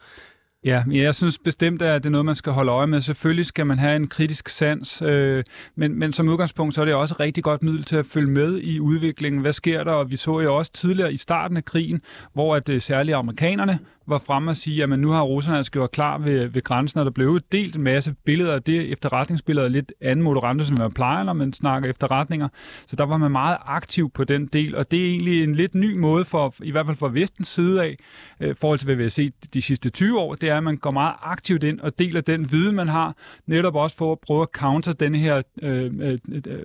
Ja, 0.67 0.83
jeg 0.91 1.15
synes 1.15 1.39
bestemt, 1.39 1.83
at 1.83 2.03
det 2.03 2.09
er 2.09 2.11
noget, 2.11 2.25
man 2.25 2.35
skal 2.35 2.53
holde 2.53 2.73
øje 2.73 2.87
med. 2.87 3.01
Selvfølgelig 3.01 3.47
skal 3.47 3.67
man 3.67 3.79
have 3.79 3.97
en 3.97 4.07
kritisk 4.07 4.49
sans, 4.49 5.03
øh, 5.03 5.45
men, 5.75 5.99
men 5.99 6.13
som 6.13 6.29
udgangspunkt, 6.29 6.75
så 6.75 6.81
er 6.81 6.85
det 6.85 6.95
også 6.95 7.15
et 7.15 7.21
rigtig 7.21 7.45
godt 7.45 7.63
middel 7.63 7.85
til 7.85 7.97
at 7.97 8.07
følge 8.07 8.31
med 8.31 8.59
i 8.59 8.81
udviklingen. 8.81 9.41
Hvad 9.41 9.53
sker 9.53 9.85
der? 9.85 9.93
Og 9.93 10.11
vi 10.11 10.17
så 10.17 10.41
jo 10.41 10.57
også 10.57 10.73
tidligere 10.73 11.13
i 11.13 11.17
starten 11.17 11.57
af 11.57 11.65
krigen, 11.65 12.01
hvor 12.33 12.57
at 12.57 12.69
øh, 12.69 12.81
særligt 12.81 13.17
amerikanerne 13.17 13.79
var 14.07 14.19
fremme 14.19 14.51
og 14.51 14.57
sige, 14.57 14.83
at 14.83 14.99
nu 14.99 15.11
har 15.11 15.23
russerne 15.23 15.57
altså 15.57 15.73
gjort 15.73 15.91
klar 15.91 16.19
ved, 16.19 16.47
ved 16.47 16.63
grænsen, 16.63 17.01
og 17.01 17.05
der 17.07 17.11
blev 17.11 17.41
delt 17.53 17.77
en 17.77 17.83
masse 17.83 18.15
billeder 18.25 18.55
af 18.55 18.63
det. 18.63 18.93
Efterretningsbilleder 18.93 19.69
lidt 19.69 19.93
anden 20.01 20.23
moderante, 20.23 20.67
som 20.67 20.79
man 20.79 20.93
plejer, 20.93 21.25
når 21.25 21.33
man 21.33 21.53
snakker 21.53 21.91
efterretninger. 21.91 22.49
Så 22.87 22.97
der 22.97 23.05
var 23.05 23.17
man 23.17 23.31
meget 23.31 23.57
aktiv 23.67 24.11
på 24.11 24.25
den 24.25 24.47
del, 24.47 24.77
og 24.77 24.91
det 24.91 25.01
er 25.01 25.11
egentlig 25.11 25.43
en 25.43 25.55
lidt 25.55 25.75
ny 25.75 25.97
måde, 25.97 26.25
for, 26.25 26.55
i 26.63 26.71
hvert 26.71 26.87
fald 26.87 26.97
fra 26.97 27.11
vestens 27.13 27.49
side 27.49 27.83
af, 27.83 27.97
øh, 28.41 28.55
forhold 28.61 28.79
til 28.79 28.87
hvad 28.87 28.97
vi 28.97 29.03
har 29.03 29.11
set 29.11 29.35
de 29.55 29.63
sidste 29.63 29.91
20 29.91 30.21
år, 30.21 30.35
det 30.35 30.49
er, 30.49 30.57
at 30.57 30.65
man 30.65 30.77
går 30.77 30.91
meget 30.91 31.15
aktivt 31.23 31.63
ind 31.63 31.81
og 31.81 31.99
deler 31.99 32.21
den 32.21 32.53
viden, 32.53 32.77
man 32.77 32.89
har, 32.89 33.15
netop 33.47 33.75
også 33.75 33.97
for 33.97 34.13
at 34.13 34.19
prøve 34.19 34.43
at 34.43 34.49
counter 34.53 34.93
den 34.93 35.15
her 35.15 35.43
øh, 35.63 35.93
øh, 36.01 36.19
øh, 36.47 36.59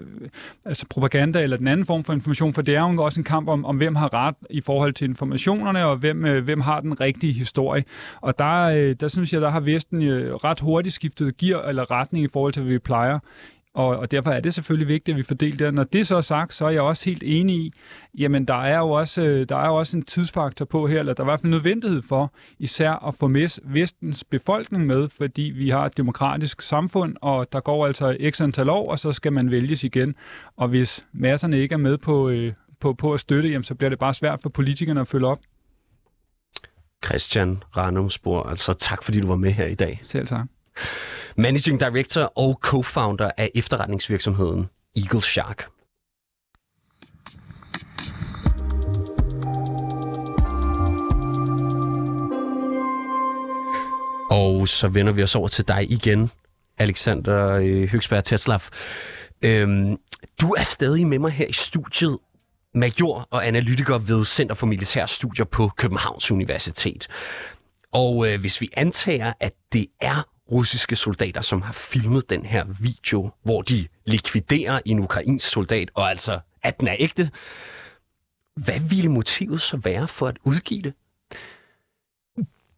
altså 0.66 0.86
propaganda 0.90 1.42
eller 1.42 1.58
den 1.58 1.68
anden 1.68 1.86
form 1.86 2.04
for 2.04 2.14
information, 2.14 2.54
for 2.54 2.62
det 2.62 2.76
er 2.76 2.94
jo 2.94 3.04
også 3.04 3.20
en 3.20 3.24
kamp 3.24 3.48
om, 3.48 3.66
om 3.66 3.78
hvem 3.78 3.96
har 3.96 4.14
ret 4.14 4.36
i 4.50 4.62
forhold 4.62 4.94
til 4.94 5.08
informationerne, 5.08 5.86
og 5.86 5.98
hvem, 5.98 6.26
øh, 6.26 6.44
hvem 6.44 6.62
har 6.62 6.80
den 6.80 7.02
rigtige 7.02 7.31
vigtig 7.32 7.40
historie. 7.40 7.84
Og 8.22 8.40
der, 8.40 8.64
øh, 8.64 8.96
der 9.00 9.08
synes 9.08 9.34
jeg, 9.34 9.42
der 9.42 9.50
har 9.50 9.60
Vesten 9.60 10.02
øh, 10.02 10.36
ret 10.36 10.60
hurtigt 10.60 10.96
skiftet 10.96 11.38
gear 11.38 11.68
eller 11.70 11.92
retning 11.92 12.26
i 12.26 12.28
forhold 12.28 12.54
til, 12.54 12.64
hvad 12.64 12.74
vi 12.74 12.80
plejer. 12.80 13.20
Og, 13.74 13.88
og 13.88 14.12
derfor 14.12 14.32
er 14.32 14.40
det 14.40 14.54
selvfølgelig 14.54 14.88
vigtigt, 14.88 15.16
at 15.16 15.18
vi 15.18 15.24
fordeler 15.24 15.66
det. 15.66 15.74
Når 15.74 15.84
det 15.84 16.08
så 16.08 16.18
er 16.18 16.22
sagt, 16.22 16.54
så 16.54 16.66
er 16.66 16.70
jeg 16.70 16.82
også 16.82 17.06
helt 17.06 17.24
enig 17.26 17.56
i, 17.56 17.74
jamen 18.18 18.46
der 18.46 18.64
er 18.64 18.78
jo 18.78 18.90
også, 18.90 19.22
øh, 19.22 19.50
der 19.50 19.56
er 19.56 19.68
jo 19.68 19.76
også 19.76 19.98
en 19.98 20.04
tidsfaktor 20.04 20.66
på 20.66 20.88
her, 20.88 21.00
eller 21.00 21.14
der 21.14 21.24
er 21.24 21.28
i 21.28 21.32
hvert 21.32 21.42
fald 21.42 21.52
nødvendighed 21.52 22.02
for 22.02 22.34
især 22.60 23.08
at 23.08 23.16
få 23.16 23.28
med 23.28 23.62
vestens 23.66 24.24
befolkning 24.24 24.86
med, 24.86 25.10
fordi 25.10 25.42
vi 25.42 25.70
har 25.70 25.86
et 25.86 25.98
demokratisk 25.98 26.62
samfund, 26.62 27.16
og 27.22 27.48
der 27.52 27.60
går 27.60 27.88
altså 27.88 28.18
x 28.30 28.42
antal 28.42 28.70
år, 28.70 28.92
og 28.92 29.00
så 29.00 29.12
skal 29.12 29.34
man 29.34 29.52
vælges 29.52 29.84
igen. 29.84 30.16
Og 30.58 30.68
hvis 30.68 31.06
masserne 31.14 31.60
ikke 31.60 31.74
er 31.74 31.80
med 31.80 31.98
på, 31.98 32.30
øh, 32.30 32.54
på, 32.80 32.94
på 32.94 33.14
at 33.14 33.20
støtte, 33.20 33.50
jamen, 33.50 33.64
så 33.64 33.76
bliver 33.76 33.90
det 33.90 34.00
bare 34.00 34.14
svært 34.14 34.42
for 34.42 34.50
politikerne 34.50 35.02
at 35.02 35.08
følge 35.08 35.28
op. 35.28 35.40
Christian 37.06 37.64
Ranumsborg. 37.78 38.50
Altså 38.50 38.74
tak, 38.74 39.04
fordi 39.04 39.20
du 39.20 39.28
var 39.28 39.36
med 39.36 39.52
her 39.52 39.66
i 39.66 39.76
dag. 39.76 40.02
Selv 40.04 40.28
tak. 40.28 40.46
Managing 41.38 41.80
Director 41.80 42.22
og 42.22 42.60
co-founder 42.66 43.30
af 43.38 43.52
efterretningsvirksomheden 43.56 44.70
Eagle 44.96 45.22
Shark. 45.22 45.66
Og 54.32 54.68
så 54.68 54.88
vender 54.88 55.14
vi 55.14 55.24
os 55.24 55.36
over 55.36 55.48
til 55.48 55.68
dig 55.68 55.92
igen, 55.92 56.32
Alexander 56.78 57.48
øh, 57.48 57.90
Høgsberg 57.90 58.24
Teslav. 58.24 58.60
Øhm, 59.42 59.98
du 60.42 60.52
er 60.52 60.64
stadig 60.64 61.08
med 61.08 61.20
mig 61.20 61.32
her 61.32 61.48
i 61.48 61.54
studiet, 61.54 62.18
major 62.74 63.28
og 63.32 63.48
analytiker 63.48 63.98
ved 63.98 64.26
Center 64.26 64.56
for 64.56 64.68
Militære 64.68 65.08
Studier 65.08 65.46
på 65.46 65.72
Københavns 65.78 66.32
Universitet. 66.32 67.08
Og 67.92 68.28
øh, 68.28 68.40
hvis 68.40 68.62
vi 68.62 68.70
antager, 68.74 69.34
at 69.40 69.54
det 69.74 69.88
er 70.02 70.28
russiske 70.52 70.96
soldater, 70.96 71.42
som 71.42 71.62
har 71.62 71.74
filmet 71.74 72.30
den 72.30 72.46
her 72.46 72.66
video, 72.80 73.30
hvor 73.44 73.62
de 73.62 73.88
likviderer 74.06 74.80
en 74.86 75.00
ukrainsk 75.00 75.48
soldat, 75.48 75.92
og 75.94 76.10
altså, 76.10 76.40
at 76.64 76.80
den 76.80 76.88
er 76.88 76.96
ægte, 77.00 77.30
hvad 78.56 78.80
ville 78.90 79.10
motivet 79.10 79.62
så 79.62 79.78
være 79.78 80.08
for 80.08 80.28
at 80.28 80.38
udgive 80.44 80.82
det? 80.82 80.94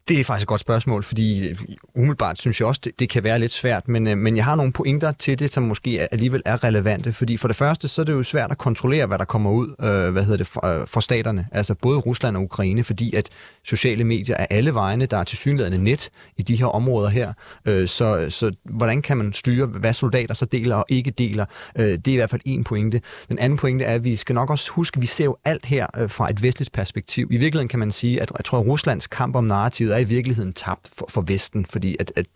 Det 0.08 0.20
er 0.20 0.24
faktisk 0.24 0.44
et 0.44 0.48
godt 0.48 0.60
spørgsmål, 0.60 1.02
fordi 1.02 1.48
øh, 1.48 1.56
umiddelbart 1.94 2.40
synes 2.40 2.60
jeg 2.60 2.68
også, 2.68 2.80
det, 2.84 3.00
det 3.00 3.08
kan 3.08 3.24
være 3.24 3.38
lidt 3.38 3.52
svært, 3.52 3.88
men, 3.88 4.06
øh, 4.06 4.18
men 4.18 4.36
jeg 4.36 4.44
har 4.44 4.54
nogle 4.54 4.72
pointer 4.72 5.12
til 5.12 5.38
det, 5.38 5.52
som 5.52 5.62
måske 5.62 6.08
alligevel 6.12 6.42
er 6.44 6.64
relevante, 6.64 7.12
fordi 7.12 7.36
for 7.36 7.48
det 7.48 7.56
første, 7.56 7.88
så 7.88 8.00
er 8.00 8.04
det 8.04 8.12
jo 8.12 8.22
svært 8.22 8.50
at 8.50 8.58
kontrollere, 8.58 9.06
hvad 9.06 9.18
der 9.18 9.24
kommer 9.24 9.50
ud 9.50 9.74
øh, 9.80 10.12
hvad 10.12 10.22
hedder 10.22 10.36
det, 10.36 10.46
for, 10.46 10.66
øh, 10.66 10.86
for 10.86 11.00
staterne, 11.00 11.46
altså 11.52 11.74
både 11.74 11.98
Rusland 11.98 12.36
og 12.36 12.42
Ukraine, 12.42 12.84
fordi 12.84 13.14
at 13.14 13.28
sociale 13.64 14.04
medier 14.04 14.36
er 14.36 14.46
alle 14.50 14.74
vegne, 14.74 15.06
der 15.06 15.16
er 15.16 15.24
tilsyneladende 15.24 15.78
net 15.78 16.10
i 16.36 16.42
de 16.42 16.56
her 16.56 16.66
områder 16.66 17.08
her, 17.08 17.32
øh, 17.64 17.88
så, 17.88 18.26
så 18.30 18.52
hvordan 18.64 19.02
kan 19.02 19.16
man 19.16 19.32
styre, 19.32 19.66
hvad 19.66 19.92
soldater 19.92 20.34
så 20.34 20.44
deler 20.44 20.76
og 20.76 20.84
ikke 20.88 21.10
deler, 21.10 21.44
øh, 21.78 21.84
det 21.84 22.08
er 22.08 22.12
i 22.12 22.16
hvert 22.16 22.30
fald 22.30 22.42
en 22.44 22.64
pointe. 22.64 23.00
Den 23.28 23.38
anden 23.38 23.58
pointe 23.58 23.84
er, 23.84 23.94
at 23.94 24.04
vi 24.04 24.16
skal 24.16 24.34
nok 24.34 24.50
også 24.50 24.70
huske, 24.70 24.96
at 24.96 25.02
vi 25.02 25.06
ser 25.06 25.24
jo 25.24 25.36
alt 25.44 25.66
her 25.66 25.86
øh, 25.98 26.10
fra 26.10 26.30
et 26.30 26.42
vestligt 26.42 26.72
perspektiv. 26.72 27.28
I 27.30 27.36
virkeligheden 27.36 27.68
kan 27.68 27.78
man 27.78 27.92
sige, 27.92 28.22
at 28.22 28.32
jeg 28.38 28.44
tror, 28.44 28.58
at 28.58 28.66
Ruslands 28.66 29.06
kamp 29.06 29.36
om 29.36 29.44
narrativet 29.44 29.93
er 29.94 30.00
i 30.00 30.04
virkeligheden 30.04 30.52
tabt 30.52 30.90
for, 30.92 31.06
for 31.10 31.20
Vesten, 31.20 31.66
fordi 31.66 31.96
at, 32.00 32.12
at 32.16 32.26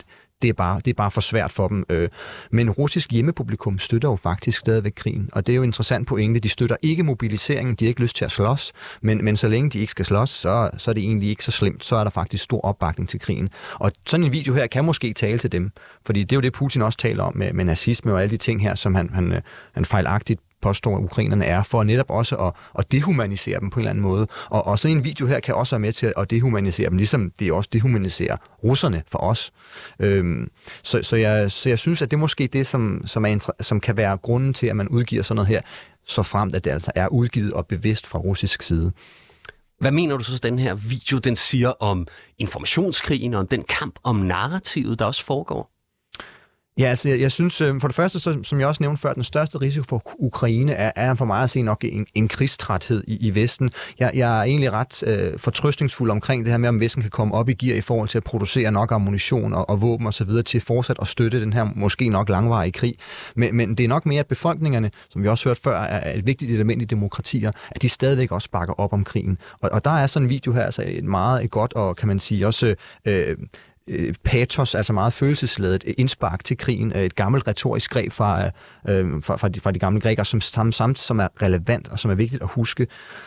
det 0.42 0.48
er, 0.48 0.52
bare, 0.52 0.80
det 0.84 0.90
er 0.90 0.94
bare 0.94 1.10
for 1.10 1.20
svært 1.20 1.50
for 1.50 1.68
dem. 1.68 1.84
Øh. 1.88 2.08
Men 2.50 2.70
russisk 2.70 3.12
hjemmepublikum 3.12 3.78
støtter 3.78 4.08
jo 4.08 4.16
faktisk 4.16 4.60
stadigvæk 4.60 4.92
krigen, 4.96 5.30
og 5.32 5.46
det 5.46 5.52
er 5.52 5.56
jo 5.56 5.62
interessant 5.62 6.06
pointe. 6.06 6.40
De 6.40 6.48
støtter 6.48 6.76
ikke 6.82 7.02
mobiliseringen, 7.02 7.74
de 7.74 7.84
har 7.84 7.88
ikke 7.88 8.00
lyst 8.00 8.16
til 8.16 8.24
at 8.24 8.30
slås, 8.30 8.72
men, 9.00 9.24
men 9.24 9.36
så 9.36 9.48
længe 9.48 9.70
de 9.70 9.78
ikke 9.78 9.90
skal 9.90 10.04
slås, 10.04 10.30
så, 10.30 10.70
så 10.76 10.90
er 10.90 10.92
det 10.92 11.04
egentlig 11.04 11.28
ikke 11.28 11.44
så 11.44 11.50
slemt. 11.50 11.84
Så 11.84 11.96
er 11.96 12.04
der 12.04 12.10
faktisk 12.10 12.44
stor 12.44 12.60
opbakning 12.60 13.08
til 13.08 13.20
krigen. 13.20 13.48
Og 13.74 13.92
sådan 14.06 14.26
en 14.26 14.32
video 14.32 14.54
her 14.54 14.66
kan 14.66 14.84
måske 14.84 15.12
tale 15.12 15.38
til 15.38 15.52
dem, 15.52 15.70
fordi 16.06 16.20
det 16.20 16.32
er 16.32 16.36
jo 16.36 16.40
det, 16.40 16.52
Putin 16.52 16.82
også 16.82 16.98
taler 16.98 17.22
om 17.22 17.36
med, 17.36 17.52
med 17.52 17.64
nazisme 17.64 18.12
og 18.12 18.22
alle 18.22 18.30
de 18.30 18.36
ting 18.36 18.62
her, 18.62 18.74
som 18.74 18.94
han, 18.94 19.10
han, 19.14 19.32
øh, 19.32 19.42
han 19.72 19.84
fejlagtigt 19.84 20.40
påstår, 20.62 20.96
at 20.96 21.02
ukrainerne 21.02 21.44
er, 21.44 21.62
for 21.62 21.84
netop 21.84 22.10
også 22.10 22.36
at, 22.36 22.52
at 22.78 22.92
dehumanisere 22.92 23.60
dem 23.60 23.70
på 23.70 23.80
en 23.80 23.80
eller 23.80 23.90
anden 23.90 24.02
måde. 24.02 24.26
Og, 24.50 24.66
og 24.66 24.78
sådan 24.78 24.96
en 24.96 25.04
video 25.04 25.26
her 25.26 25.40
kan 25.40 25.54
også 25.54 25.74
være 25.74 25.80
med 25.80 25.92
til 25.92 26.12
at 26.16 26.30
dehumanisere 26.30 26.90
dem, 26.90 26.96
ligesom 26.96 27.32
det 27.38 27.52
også 27.52 27.70
dehumaniserer 27.72 28.36
russerne 28.64 29.02
for 29.10 29.18
os. 29.18 29.52
Øhm, 30.00 30.50
så, 30.82 31.02
så, 31.02 31.16
jeg, 31.16 31.52
så 31.52 31.68
jeg 31.68 31.78
synes, 31.78 32.02
at 32.02 32.10
det 32.10 32.16
er 32.16 32.20
måske 32.20 32.46
det, 32.46 32.66
som, 32.66 33.02
som, 33.06 33.26
er, 33.26 33.50
som 33.60 33.80
kan 33.80 33.96
være 33.96 34.16
grunden 34.16 34.54
til, 34.54 34.66
at 34.66 34.76
man 34.76 34.88
udgiver 34.88 35.22
sådan 35.22 35.36
noget 35.36 35.48
her, 35.48 35.60
så 36.06 36.22
fremt 36.22 36.54
at 36.54 36.64
det 36.64 36.70
altså 36.70 36.92
er 36.94 37.08
udgivet 37.08 37.52
og 37.52 37.66
bevidst 37.66 38.06
fra 38.06 38.18
russisk 38.18 38.62
side. 38.62 38.92
Hvad 39.80 39.90
mener 39.90 40.16
du 40.16 40.24
så, 40.24 40.34
at 40.34 40.42
den 40.42 40.58
her 40.58 40.74
video 40.74 41.18
den 41.18 41.36
siger 41.36 41.68
om 41.68 42.06
informationskrigen 42.38 43.34
og 43.34 43.40
om 43.40 43.46
den 43.46 43.62
kamp 43.62 43.98
om 44.04 44.16
narrativet, 44.16 44.98
der 44.98 45.04
også 45.04 45.24
foregår? 45.24 45.77
Ja, 46.78 46.84
altså 46.84 47.08
jeg, 47.08 47.20
jeg 47.20 47.32
synes, 47.32 47.60
øh, 47.60 47.80
for 47.80 47.88
det 47.88 47.94
første, 47.94 48.20
så, 48.20 48.38
som 48.42 48.60
jeg 48.60 48.68
også 48.68 48.82
nævnte 48.82 49.00
før, 49.00 49.12
den 49.12 49.24
største 49.24 49.60
risiko 49.60 49.84
for 49.88 50.02
Ukraine 50.18 50.72
er, 50.72 50.92
er 50.96 51.14
for 51.14 51.24
mig 51.24 51.42
at 51.42 51.50
se 51.50 51.62
nok 51.62 51.84
en, 51.84 52.06
en 52.14 52.28
krigstræthed 52.28 53.04
i, 53.06 53.26
i 53.26 53.34
Vesten. 53.34 53.70
Jeg, 53.98 54.10
jeg 54.14 54.38
er 54.38 54.42
egentlig 54.42 54.72
ret 54.72 55.02
øh, 55.06 55.38
fortrøstningsfuld 55.38 56.10
omkring 56.10 56.44
det 56.44 56.50
her 56.50 56.58
med, 56.58 56.68
om 56.68 56.80
Vesten 56.80 57.02
kan 57.02 57.10
komme 57.10 57.34
op 57.34 57.48
i 57.48 57.52
gear 57.52 57.76
i 57.76 57.80
forhold 57.80 58.08
til 58.08 58.18
at 58.18 58.24
producere 58.24 58.72
nok 58.72 58.92
ammunition 58.92 59.54
og, 59.54 59.70
og 59.70 59.80
våben 59.80 60.06
osv. 60.06 60.28
til 60.46 60.60
fortsat 60.60 60.96
at 61.02 61.08
støtte 61.08 61.40
den 61.40 61.52
her 61.52 61.66
måske 61.76 62.08
nok 62.08 62.28
langvarige 62.28 62.72
krig. 62.72 62.94
Men, 63.36 63.56
men 63.56 63.74
det 63.74 63.84
er 63.84 63.88
nok 63.88 64.06
mere, 64.06 64.20
at 64.20 64.26
befolkningerne, 64.26 64.90
som 65.10 65.22
vi 65.22 65.28
også 65.28 65.48
hørt 65.48 65.58
før, 65.58 65.80
er 65.80 66.18
et 66.18 66.26
vigtigt 66.26 66.50
element 66.50 66.82
i 66.82 66.84
demokratier, 66.84 67.50
at 67.70 67.82
de 67.82 67.88
stadigvæk 67.88 68.32
også 68.32 68.50
bakker 68.50 68.80
op 68.80 68.92
om 68.92 69.04
krigen. 69.04 69.38
Og, 69.60 69.70
og 69.72 69.84
der 69.84 69.90
er 69.90 70.06
sådan 70.06 70.26
en 70.26 70.30
video 70.30 70.52
her 70.52 70.62
altså 70.62 70.84
et 70.86 71.04
meget 71.04 71.44
et 71.44 71.50
godt 71.50 71.72
og 71.72 71.96
kan 71.96 72.08
man 72.08 72.18
sige 72.18 72.46
også... 72.46 72.74
Øh, 73.04 73.36
øh, 73.88 74.14
patos, 74.24 74.74
altså 74.74 74.92
meget 74.92 75.12
følelsesladet 75.12 75.84
øh, 75.86 75.94
indspark 75.98 76.44
til 76.44 76.56
krigen, 76.56 76.92
øh, 76.96 77.02
et 77.02 77.14
gammelt 77.14 77.48
retorisk 77.48 77.90
greb 77.90 78.12
fra, 78.12 78.44
øh, 78.88 79.22
fra, 79.22 79.36
fra, 79.36 79.48
de, 79.48 79.60
fra 79.60 79.70
de 79.70 79.78
gamle 79.78 80.00
grækere, 80.00 80.24
som 80.24 80.40
samt, 80.40 80.74
samt, 80.74 80.98
som 80.98 81.18
er 81.18 81.28
relevant 81.42 81.88
og 81.88 81.98
som 81.98 82.10
er 82.10 82.14
vigtigt 82.14 82.42
at 82.42 82.48
huske. 82.48 82.86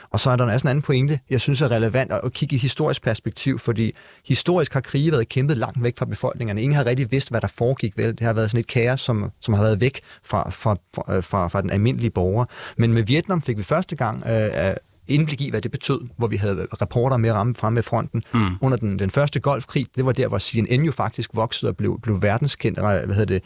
Og 0.10 0.20
så 0.20 0.30
er 0.30 0.36
der 0.36 0.54
også 0.54 0.64
en 0.64 0.70
anden 0.70 0.82
pointe, 0.82 1.20
jeg 1.30 1.42
synes 1.42 1.62
er 1.62 1.72
relevant 1.72 2.12
at, 2.12 2.22
at 2.24 2.34
kigge 2.34 2.56
i 2.56 2.60
historisk 2.60 3.02
perspektiv, 3.02 3.60
fordi 3.60 3.96
historisk 4.26 4.74
har 4.74 4.82
krige 4.82 5.12
været 5.12 5.30
kæmpet 5.30 5.58
langt 5.58 5.84
væk 5.84 5.98
fra 5.98 6.06
befolkningerne. 6.06 6.62
Ingen 6.62 6.76
har 6.76 6.86
rigtig 6.86 7.12
vidst, 7.12 7.30
hvad 7.30 7.42
der 7.42 7.48
foregik 7.48 7.98
vel. 7.98 8.12
Det 8.12 8.20
har 8.20 8.34
været 8.34 8.52
sådan 8.52 8.60
et 8.60 8.68
kaos, 8.68 9.02
som, 9.02 9.32
som 9.40 9.54
har 9.54 9.64
været 9.64 9.82
væk 9.82 10.02
fra, 10.24 10.50
fra, 10.50 10.76
fra, 10.96 11.16
øh, 11.16 11.24
fra, 11.24 11.48
fra 11.48 11.62
den 11.62 11.70
almindelige 11.70 12.10
borger. 12.10 12.46
Men 12.78 12.94
med 12.94 13.04
Vietnam 13.04 13.42
fik 13.42 13.58
vi 13.58 13.64
første 13.64 13.96
gang 13.96 14.24
øh, 14.28 14.76
indblik 15.12 15.42
i, 15.42 15.50
hvad 15.50 15.62
det 15.62 15.72
betød, 15.72 16.02
hvor 16.18 16.28
vi 16.28 16.36
havde 16.36 16.68
reporter 16.82 17.18
med 17.18 17.32
ramme 17.32 17.56
frem 17.56 17.74
med 17.74 17.84
fronten. 17.84 18.24
Mm. 18.34 18.40
Under 18.62 18.78
den, 18.78 19.00
den 19.00 19.10
første 19.10 19.40
golfkrig, 19.40 19.86
det 19.96 20.06
var 20.06 20.12
der, 20.12 20.28
hvor 20.28 20.40
CNN 20.40 20.84
jo 20.86 20.92
faktisk 20.92 21.30
voksede 21.34 21.70
og 21.70 21.78
blev, 21.78 22.00
blev 22.02 22.22
verdenskendt 22.22 22.80
hvad 22.80 23.16
hedder 23.16 23.26
det, 23.26 23.44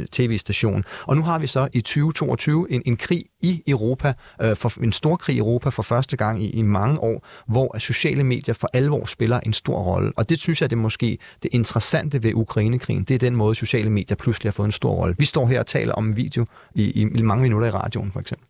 øh, 0.00 0.06
tv-station. 0.06 0.84
Og 1.06 1.16
nu 1.16 1.22
har 1.22 1.38
vi 1.38 1.46
så 1.46 1.68
i 1.72 1.80
2022 1.80 2.70
en, 2.70 2.82
en 2.86 2.96
krig 2.96 3.24
i 3.40 3.62
Europa, 3.66 4.12
øh, 4.42 4.56
for, 4.56 4.82
en 4.82 4.92
stor 4.92 5.16
krig 5.16 5.36
i 5.36 5.38
Europa 5.38 5.68
for 5.68 5.82
første 5.82 6.16
gang 6.16 6.42
i, 6.42 6.50
i 6.50 6.62
mange 6.62 7.00
år, 7.00 7.26
hvor 7.46 7.78
sociale 7.78 8.24
medier 8.24 8.54
for 8.54 8.70
alvor 8.72 9.04
spiller 9.04 9.40
en 9.40 9.52
stor 9.52 9.78
rolle. 9.78 10.12
Og 10.16 10.28
det 10.28 10.40
synes 10.40 10.60
jeg, 10.60 10.70
det 10.70 10.76
er 10.76 10.80
måske 10.80 11.18
det 11.42 11.50
interessante 11.52 12.22
ved 12.22 12.34
Ukrainekrigen. 12.34 13.04
Det 13.04 13.14
er 13.14 13.18
den 13.18 13.36
måde, 13.36 13.54
sociale 13.54 13.90
medier 13.90 14.16
pludselig 14.16 14.50
har 14.50 14.52
fået 14.52 14.66
en 14.66 14.72
stor 14.72 14.94
rolle. 14.94 15.14
Vi 15.18 15.24
står 15.24 15.46
her 15.46 15.60
og 15.60 15.66
taler 15.66 15.92
om 15.92 16.06
en 16.06 16.16
video 16.16 16.46
i, 16.74 16.82
i, 16.82 17.00
i 17.00 17.22
mange 17.22 17.42
minutter 17.42 17.68
i 17.68 17.70
radioen, 17.70 18.12
for 18.12 18.20
eksempel. 18.20 18.46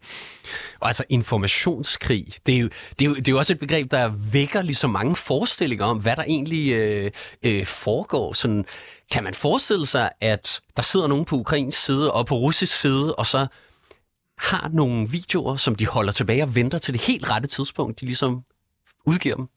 Og 0.81 0.89
altså 0.89 1.05
informationskrig, 1.09 2.27
det 2.47 2.55
er, 2.55 2.59
jo, 2.59 2.69
det, 2.99 3.05
er 3.05 3.09
jo, 3.09 3.15
det 3.15 3.29
er 3.29 3.33
jo 3.33 3.39
også 3.39 3.53
et 3.53 3.59
begreb, 3.59 3.91
der 3.91 4.12
vækker 4.33 4.62
lige 4.62 4.77
så 4.77 4.89
mange 4.89 5.17
forestillinger 5.17 5.85
om, 5.85 5.99
hvad 5.99 6.17
der 6.17 6.23
egentlig 6.23 6.73
øh, 6.73 7.11
øh, 7.43 7.67
foregår. 7.67 8.33
Sådan, 8.33 8.65
kan 9.11 9.25
man 9.25 9.35
forestille 9.35 9.87
sig, 9.87 10.11
at 10.21 10.61
der 10.77 10.83
sidder 10.83 11.07
nogen 11.07 11.25
på 11.25 11.37
ukrainsk 11.37 11.85
side 11.85 12.12
og 12.12 12.27
på 12.27 12.35
russisk 12.37 12.81
side, 12.81 13.15
og 13.15 13.27
så 13.27 13.47
har 14.39 14.71
nogle 14.73 15.09
videoer, 15.09 15.57
som 15.57 15.75
de 15.75 15.87
holder 15.87 16.12
tilbage 16.12 16.43
og 16.43 16.55
venter 16.55 16.79
til 16.79 16.95
det 16.95 17.03
helt 17.03 17.31
rette 17.31 17.49
tidspunkt, 17.49 18.01
de 18.01 18.07
ligesom 18.07 18.43
udgiver 19.07 19.37
dem? 19.37 19.49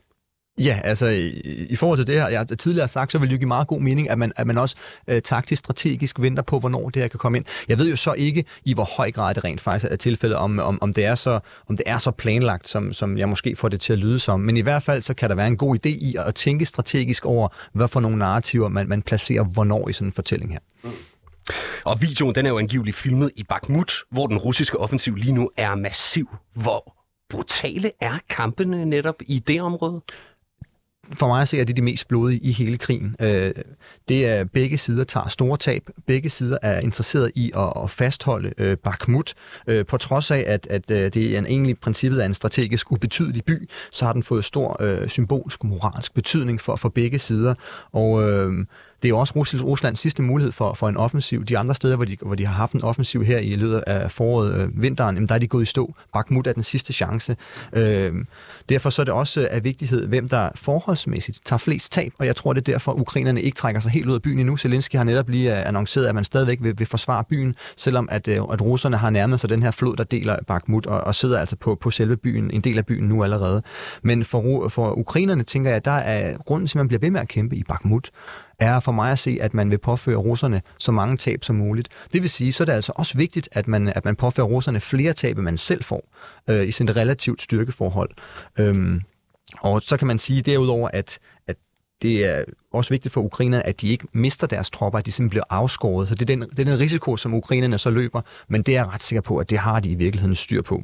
Ja, 0.59 0.79
altså 0.83 1.05
i, 1.05 1.29
i 1.69 1.75
forhold 1.75 1.97
til 1.97 2.07
det 2.07 2.21
her, 2.21 2.29
jeg 2.29 2.47
tidligere 2.47 2.83
har 2.83 2.87
sagt, 2.87 3.11
så 3.11 3.17
vil 3.17 3.29
det 3.29 3.39
give 3.39 3.47
meget 3.47 3.67
god 3.67 3.81
mening, 3.81 4.09
at 4.09 4.19
man, 4.19 4.31
at 4.35 4.47
man 4.47 4.57
også 4.57 4.75
øh, 5.07 5.21
taktisk, 5.21 5.59
strategisk 5.59 6.19
venter 6.19 6.43
på, 6.43 6.59
hvornår 6.59 6.89
det 6.89 7.01
her 7.01 7.07
kan 7.07 7.17
komme 7.17 7.37
ind. 7.37 7.45
Jeg 7.67 7.77
ved 7.77 7.89
jo 7.89 7.95
så 7.95 8.13
ikke, 8.13 8.45
i 8.65 8.73
hvor 8.73 8.89
høj 8.97 9.11
grad 9.11 9.35
det 9.35 9.43
rent 9.43 9.61
faktisk 9.61 9.91
er 9.91 9.95
tilfældet, 9.95 10.37
om, 10.37 10.59
om, 10.59 10.81
om, 10.81 10.93
det, 10.93 11.05
er 11.05 11.15
så, 11.15 11.39
om 11.69 11.77
det 11.77 11.83
er 11.85 11.97
så 11.97 12.11
planlagt, 12.11 12.67
som, 12.67 12.93
som 12.93 13.17
jeg 13.17 13.29
måske 13.29 13.55
får 13.55 13.69
det 13.69 13.81
til 13.81 13.93
at 13.93 13.99
lyde 13.99 14.19
som. 14.19 14.39
Men 14.39 14.57
i 14.57 14.61
hvert 14.61 14.83
fald, 14.83 15.01
så 15.01 15.13
kan 15.13 15.29
der 15.29 15.35
være 15.35 15.47
en 15.47 15.57
god 15.57 15.75
idé 15.75 15.89
i 15.89 16.15
at 16.19 16.35
tænke 16.35 16.65
strategisk 16.65 17.25
over, 17.25 17.47
hvad 17.73 17.87
for 17.87 17.99
nogle 17.99 18.17
narrativer 18.17 18.69
man, 18.69 18.87
man 18.87 19.01
placerer 19.01 19.43
hvornår 19.43 19.89
i 19.89 19.93
sådan 19.93 20.07
en 20.07 20.13
fortælling 20.13 20.51
her. 20.51 20.59
Mm. 20.83 20.91
Og 21.85 22.01
videoen, 22.01 22.35
den 22.35 22.45
er 22.45 22.49
jo 22.49 22.57
angiveligt 22.57 22.97
filmet 22.97 23.31
i 23.35 23.43
Bakhmut, 23.43 23.93
hvor 24.11 24.27
den 24.27 24.37
russiske 24.37 24.79
offensiv 24.79 25.15
lige 25.15 25.31
nu 25.31 25.49
er 25.57 25.75
massiv. 25.75 26.29
Hvor 26.55 26.95
brutale 27.29 27.91
er 28.01 28.19
kampene 28.29 28.85
netop 28.85 29.15
i 29.21 29.39
det 29.39 29.61
område? 29.61 30.01
For 31.13 31.27
mig 31.27 31.41
at 31.41 31.47
se, 31.47 31.59
at 31.59 31.67
det 31.67 31.73
er 31.73 31.75
de 31.75 31.81
mest 31.81 32.07
blodige 32.07 32.39
i 32.39 32.51
hele 32.51 32.77
krigen. 32.77 33.15
Øh, 33.21 33.51
det 34.09 34.27
er, 34.27 34.43
begge 34.43 34.77
sider 34.77 35.03
tager 35.03 35.27
store 35.27 35.57
tab. 35.57 35.89
Begge 36.07 36.29
sider 36.29 36.57
er 36.61 36.79
interesseret 36.79 37.31
i 37.35 37.51
at, 37.83 37.89
fastholde 37.89 38.53
øh, 38.57 38.77
Bakhmut. 38.77 39.33
Øh, 39.67 39.85
på 39.85 39.97
trods 39.97 40.31
af, 40.31 40.43
at, 40.47 40.67
at 40.69 40.91
øh, 40.91 41.13
det 41.13 41.33
er 41.33 41.37
en 41.37 41.45
egentlig 41.45 41.79
princippet 41.79 42.19
af 42.19 42.25
en 42.25 42.33
strategisk 42.33 42.91
ubetydelig 42.91 43.45
by, 43.45 43.69
så 43.91 44.05
har 44.05 44.13
den 44.13 44.23
fået 44.23 44.45
stor 44.45 44.77
øh, 44.83 45.09
symbolsk, 45.09 45.63
moralsk 45.63 46.13
betydning 46.13 46.61
for, 46.61 46.75
for 46.75 46.89
begge 46.89 47.19
sider. 47.19 47.53
Og 47.91 48.29
øh, 48.29 48.65
det 49.01 49.07
er 49.07 49.09
jo 49.09 49.19
også 49.19 49.33
Ruslands, 49.35 49.63
Ruslands 49.63 49.99
sidste 49.99 50.23
mulighed 50.23 50.51
for, 50.51 50.73
for 50.73 50.89
en 50.89 50.97
offensiv. 50.97 51.45
De 51.45 51.57
andre 51.57 51.75
steder, 51.75 51.95
hvor 51.95 52.05
de, 52.05 52.17
hvor 52.21 52.35
de 52.35 52.45
har 52.45 52.53
haft 52.53 52.73
en 52.73 52.83
offensiv 52.83 53.23
her 53.23 53.37
i 53.37 53.55
løbet 53.55 53.83
af 53.87 54.11
foråret, 54.11 54.53
øh, 54.53 54.81
vinteren, 54.81 55.15
jamen, 55.15 55.27
der 55.27 55.35
er 55.35 55.39
de 55.39 55.47
gået 55.47 55.63
i 55.63 55.65
stå. 55.65 55.93
Bakhmut 56.13 56.47
er 56.47 56.53
den 56.53 56.63
sidste 56.63 56.93
chance. 56.93 57.37
Øh, 57.73 58.13
derfor 58.69 58.89
så 58.89 59.01
er 59.01 59.03
det 59.03 59.13
også 59.13 59.41
øh, 59.41 59.47
af 59.51 59.63
vigtighed, 59.63 60.07
hvem 60.07 60.29
der 60.29 60.49
forholdsmæssigt 60.55 61.39
tager 61.45 61.57
flest 61.57 61.91
tab, 61.91 62.13
og 62.17 62.25
jeg 62.25 62.35
tror, 62.35 62.53
det 62.53 62.61
er 62.67 62.71
derfor, 62.71 62.93
ukrainerne 62.93 63.41
ikke 63.41 63.55
trækker 63.55 63.81
sig 63.81 63.91
helt 63.91 64.07
ud 64.07 64.13
af 64.13 64.21
byen 64.21 64.39
endnu. 64.39 64.57
Zelensky 64.57 64.95
har 64.95 65.03
netop 65.03 65.29
lige 65.29 65.59
øh, 65.59 65.67
annonceret, 65.67 66.05
at 66.05 66.15
man 66.15 66.25
stadigvæk 66.25 66.57
vil, 66.61 66.79
vil 66.79 66.87
forsvare 66.87 67.23
byen, 67.23 67.55
selvom 67.75 68.09
at, 68.11 68.27
øh, 68.27 68.37
at 68.51 68.61
russerne 68.61 68.97
har 68.97 69.09
nærmet 69.09 69.39
sig 69.39 69.49
den 69.49 69.63
her 69.63 69.71
flod, 69.71 69.95
der 69.95 70.03
deler 70.03 70.37
Bakhmut, 70.47 70.85
og, 70.85 71.01
og 71.01 71.15
sidder 71.15 71.39
altså 71.39 71.55
på, 71.55 71.75
på 71.75 71.91
selve 71.91 72.17
byen, 72.17 72.51
en 72.51 72.61
del 72.61 72.77
af 72.77 72.85
byen 72.85 73.03
nu 73.03 73.23
allerede. 73.23 73.61
Men 74.01 74.23
for, 74.23 74.67
for 74.67 74.97
ukrainerne 74.97 75.43
tænker 75.43 75.71
jeg, 75.71 75.85
der 75.85 75.91
er 75.91 76.37
grunden 76.37 76.67
til, 76.67 76.77
at 76.77 76.79
man 76.79 76.87
bliver 76.87 76.99
ved 76.99 77.11
med 77.11 77.21
at 77.21 77.27
kæmpe 77.27 77.55
i 77.55 77.63
Bakhmut, 77.63 78.09
er 78.59 78.79
for 78.79 78.91
mig 78.91 79.11
at 79.11 79.19
se, 79.19 79.37
at 79.41 79.53
man 79.53 79.71
vil 79.71 79.77
påføre 79.77 80.15
russerne 80.15 80.61
så 80.77 80.91
mange 80.91 81.17
tab 81.17 81.43
som 81.43 81.55
muligt. 81.55 81.89
Det 82.13 82.21
vil 82.21 82.29
sige, 82.29 82.53
så 82.53 82.63
er 82.63 82.65
det 82.65 82.73
altså 82.73 82.91
også 82.95 83.17
vigtigt, 83.17 83.49
at 83.51 83.67
man, 83.67 83.87
at 83.87 84.05
man 84.05 84.15
påfører 84.15 84.47
russerne 84.47 84.79
flere 84.79 85.13
tab, 85.13 85.37
end 85.37 85.45
man 85.45 85.57
selv 85.57 85.83
får 85.83 86.09
øh, 86.47 86.67
i 86.67 86.71
sin 86.71 86.95
relativt 86.95 87.41
styrkeforhold. 87.41 88.09
Øhm, 88.57 89.01
og 89.61 89.81
så 89.81 89.97
kan 89.97 90.07
man 90.07 90.19
sige 90.19 90.41
derudover, 90.41 90.89
at, 90.93 91.19
at 91.47 91.55
det 92.01 92.25
er 92.25 92.43
også 92.73 92.93
vigtigt 92.93 93.13
for 93.13 93.21
ukrainerne, 93.21 93.65
at 93.65 93.81
de 93.81 93.87
ikke 93.87 94.07
mister 94.13 94.47
deres 94.47 94.69
tropper, 94.69 94.99
at 94.99 95.05
de 95.05 95.11
simpelthen 95.11 95.29
bliver 95.29 95.43
afskåret. 95.49 96.09
Så 96.09 96.15
det 96.15 96.21
er, 96.21 96.35
den, 96.35 96.41
det 96.41 96.59
er 96.59 96.63
den 96.63 96.79
risiko, 96.79 97.17
som 97.17 97.33
ukrainerne 97.33 97.77
så 97.77 97.89
løber, 97.89 98.21
men 98.47 98.61
det 98.61 98.75
er 98.77 98.79
jeg 98.81 98.93
ret 98.93 99.01
sikker 99.03 99.21
på, 99.21 99.37
at 99.37 99.49
det 99.49 99.57
har 99.57 99.79
de 99.79 99.89
i 99.89 99.95
virkeligheden 99.95 100.35
styr 100.35 100.61
på. 100.61 100.83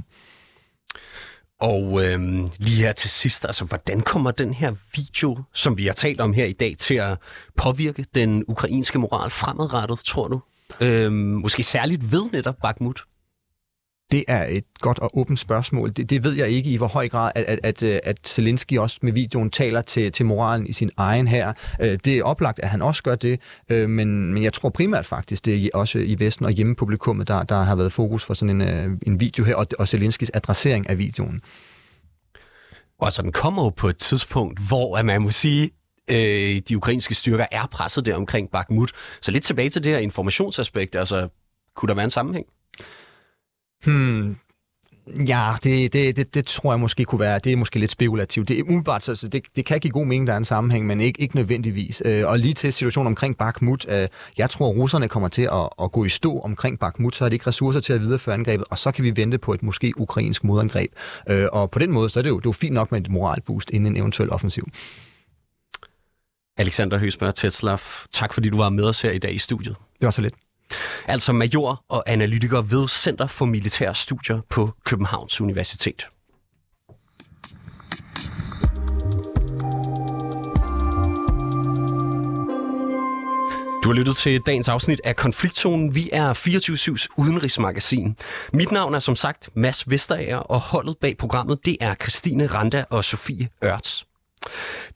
Og 1.61 2.05
øhm, 2.05 2.49
lige 2.57 2.77
her 2.77 2.91
til 2.91 3.09
sidst, 3.09 3.45
altså 3.45 3.65
hvordan 3.65 4.01
kommer 4.01 4.31
den 4.31 4.53
her 4.53 4.73
video, 4.95 5.43
som 5.53 5.77
vi 5.77 5.85
har 5.85 5.93
talt 5.93 6.21
om 6.21 6.33
her 6.33 6.45
i 6.45 6.53
dag, 6.53 6.75
til 6.77 6.95
at 6.95 7.17
påvirke 7.57 8.05
den 8.15 8.43
ukrainske 8.47 8.99
moral 8.99 9.29
fremadrettet, 9.29 9.99
tror 9.99 10.27
du? 10.27 10.41
Øhm, 10.81 11.13
måske 11.15 11.63
særligt 11.63 12.11
ved 12.11 12.31
netop 12.31 12.55
Bakhmut? 12.61 13.03
Det 14.11 14.23
er 14.27 14.45
et 14.49 14.63
godt 14.79 14.99
og 14.99 15.17
åbent 15.17 15.39
spørgsmål. 15.39 15.93
Det, 15.93 16.09
det 16.09 16.23
ved 16.23 16.33
jeg 16.33 16.49
ikke 16.49 16.69
i 16.69 16.77
hvor 16.77 16.87
høj 16.87 17.09
grad, 17.09 17.31
at, 17.35 17.43
at, 17.43 17.59
at, 17.63 17.83
øh, 17.83 17.99
at 18.03 18.17
Zelensky 18.27 18.77
også 18.77 18.99
med 19.01 19.13
videoen 19.13 19.49
taler 19.49 19.81
til, 19.81 20.11
til 20.11 20.25
moralen 20.25 20.67
i 20.67 20.73
sin 20.73 20.91
egen 20.97 21.27
her. 21.27 21.53
Øh, 21.81 21.99
det 22.05 22.17
er 22.17 22.23
oplagt, 22.23 22.59
at 22.59 22.69
han 22.69 22.81
også 22.81 23.03
gør 23.03 23.15
det, 23.15 23.39
øh, 23.69 23.89
men, 23.89 24.33
men 24.33 24.43
jeg 24.43 24.53
tror 24.53 24.69
primært 24.69 25.05
faktisk, 25.05 25.45
det 25.45 25.65
er 25.65 25.69
også 25.73 25.99
i 25.99 26.15
Vesten 26.19 26.45
og 26.45 26.51
hjemmepublikummet, 26.51 27.27
der, 27.27 27.43
der 27.43 27.63
har 27.63 27.75
været 27.75 27.93
fokus 27.93 28.25
for 28.25 28.33
sådan 28.33 28.61
en, 28.61 28.99
en 29.07 29.19
video 29.19 29.43
her, 29.43 29.55
og, 29.55 29.67
og 29.79 29.87
Zelenskys 29.87 30.31
adressering 30.33 30.89
af 30.89 30.97
videoen. 30.97 31.41
Og 32.99 33.13
så 33.13 33.21
den 33.21 33.31
kommer 33.31 33.63
jo 33.63 33.69
på 33.69 33.89
et 33.89 33.97
tidspunkt, 33.97 34.59
hvor 34.67 34.97
at 34.97 35.05
man 35.05 35.21
må 35.21 35.29
sige, 35.29 35.69
øh, 36.11 36.61
de 36.69 36.77
ukrainske 36.77 37.15
styrker 37.15 37.45
er 37.51 37.65
presset 37.71 38.05
der 38.05 38.15
omkring 38.15 38.51
Bakhmut. 38.51 38.91
Så 39.21 39.31
lidt 39.31 39.43
tilbage 39.43 39.69
til 39.69 39.83
det 39.83 39.91
her 39.91 39.99
informationsaspekt, 39.99 40.95
altså 40.95 41.27
kunne 41.75 41.87
der 41.87 41.95
være 41.95 42.05
en 42.05 42.11
sammenhæng? 42.11 42.45
Hmm, 43.85 44.35
Ja, 45.27 45.55
det, 45.63 45.93
det, 45.93 46.17
det, 46.17 46.33
det 46.33 46.45
tror 46.45 46.71
jeg 46.71 46.79
måske 46.79 47.05
kunne 47.05 47.19
være, 47.19 47.39
det 47.39 47.51
er 47.51 47.57
måske 47.57 47.79
lidt 47.79 47.91
spekulativt. 47.91 48.47
Det 48.47 48.59
er 48.59 48.63
umiddelbart, 48.63 49.03
så, 49.03 49.29
det, 49.31 49.43
det 49.55 49.65
kan 49.65 49.79
give 49.79 49.91
god 49.91 50.05
mening, 50.05 50.27
der 50.27 50.33
er 50.33 50.37
en 50.37 50.45
sammenhæng, 50.45 50.85
men 50.85 51.01
ikke, 51.01 51.21
ikke 51.21 51.35
nødvendigvis. 51.35 52.01
Øh, 52.05 52.27
og 52.27 52.39
lige 52.39 52.53
til 52.53 52.73
situationen 52.73 53.07
omkring 53.07 53.37
Bakhmut, 53.37 53.85
øh, 53.89 54.07
jeg 54.37 54.49
tror, 54.49 54.69
at 54.69 54.75
russerne 54.75 55.07
kommer 55.07 55.29
til 55.29 55.41
at, 55.41 55.69
at 55.81 55.91
gå 55.91 56.05
i 56.05 56.09
stå 56.09 56.39
omkring 56.39 56.79
Bakhmut, 56.79 57.15
så 57.15 57.23
har 57.23 57.29
de 57.29 57.35
ikke 57.35 57.47
ressourcer 57.47 57.79
til 57.79 57.93
at 57.93 58.01
videreføre 58.01 58.35
angrebet, 58.35 58.65
og 58.69 58.77
så 58.77 58.91
kan 58.91 59.03
vi 59.03 59.13
vente 59.15 59.37
på 59.37 59.53
et 59.53 59.63
måske 59.63 59.93
ukrainsk 59.97 60.43
modangreb. 60.43 60.91
Øh, 61.29 61.47
og 61.51 61.71
på 61.71 61.79
den 61.79 61.91
måde, 61.91 62.09
så 62.09 62.19
er 62.19 62.23
det 62.23 62.29
jo, 62.29 62.37
det 62.37 62.45
er 62.45 62.49
jo 62.49 62.51
fint 62.51 62.73
nok 62.73 62.91
med 62.91 63.01
et 63.01 63.09
moralboost 63.09 63.69
inden 63.69 63.93
en 63.93 64.01
eventuel 64.01 64.29
offensiv. 64.29 64.67
Alexander 66.57 66.97
Høsberg 66.97 67.35
Tetslav, 67.35 67.79
tak 68.11 68.33
fordi 68.33 68.49
du 68.49 68.57
var 68.57 68.69
med 68.69 68.83
os 68.83 69.01
her 69.01 69.11
i 69.11 69.17
dag 69.17 69.33
i 69.33 69.39
studiet. 69.39 69.75
Det 69.99 70.05
var 70.05 70.11
så 70.11 70.21
lidt. 70.21 70.33
Altså 71.07 71.33
major 71.33 71.83
og 71.89 72.03
analytiker 72.07 72.61
ved 72.61 72.87
Center 72.87 73.27
for 73.27 73.45
Militære 73.45 73.95
Studier 73.95 74.41
på 74.49 74.71
Københavns 74.85 75.41
Universitet. 75.41 76.07
Du 83.85 83.89
har 83.89 83.95
lyttet 83.95 84.15
til 84.15 84.41
dagens 84.45 84.69
afsnit 84.69 85.01
af 85.03 85.15
Konfliktzonen. 85.15 85.95
Vi 85.95 86.09
er 86.13 86.33
24-7's 86.33 87.07
udenrigsmagasin. 87.17 88.17
Mit 88.53 88.71
navn 88.71 88.93
er 88.93 88.99
som 88.99 89.15
sagt 89.15 89.49
Mads 89.55 89.89
Vesterager, 89.89 90.37
og 90.37 90.59
holdet 90.59 90.97
bag 91.01 91.17
programmet 91.17 91.65
det 91.65 91.77
er 91.81 91.95
Christine 91.95 92.47
Randa 92.47 92.83
og 92.89 93.03
Sofie 93.03 93.49
Ørts. 93.63 94.05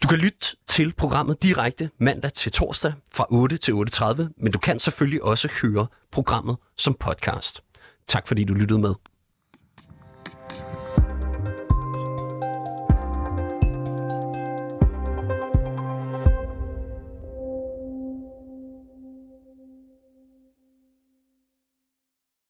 Du 0.04 0.08
kan 0.08 0.18
lytte 0.18 0.56
til 0.68 0.94
programmet 0.94 1.44
direkte 1.44 1.90
mandag 1.98 2.34
til 2.34 2.52
torsdag 2.52 2.94
fra 3.12 3.26
8 3.30 3.58
til 3.58 3.72
8.30, 3.72 4.24
men 4.38 4.52
du 4.52 4.60
kan 4.60 4.80
selvfølgelig 4.80 5.24
også 5.24 5.50
høre 5.62 5.88
programmet 6.12 6.58
som 6.78 6.94
podcast. 6.94 7.64
Tak 8.08 8.28
fordi 8.28 8.44
du 8.44 8.54
lyttede 8.54 8.80
med. 8.80 8.94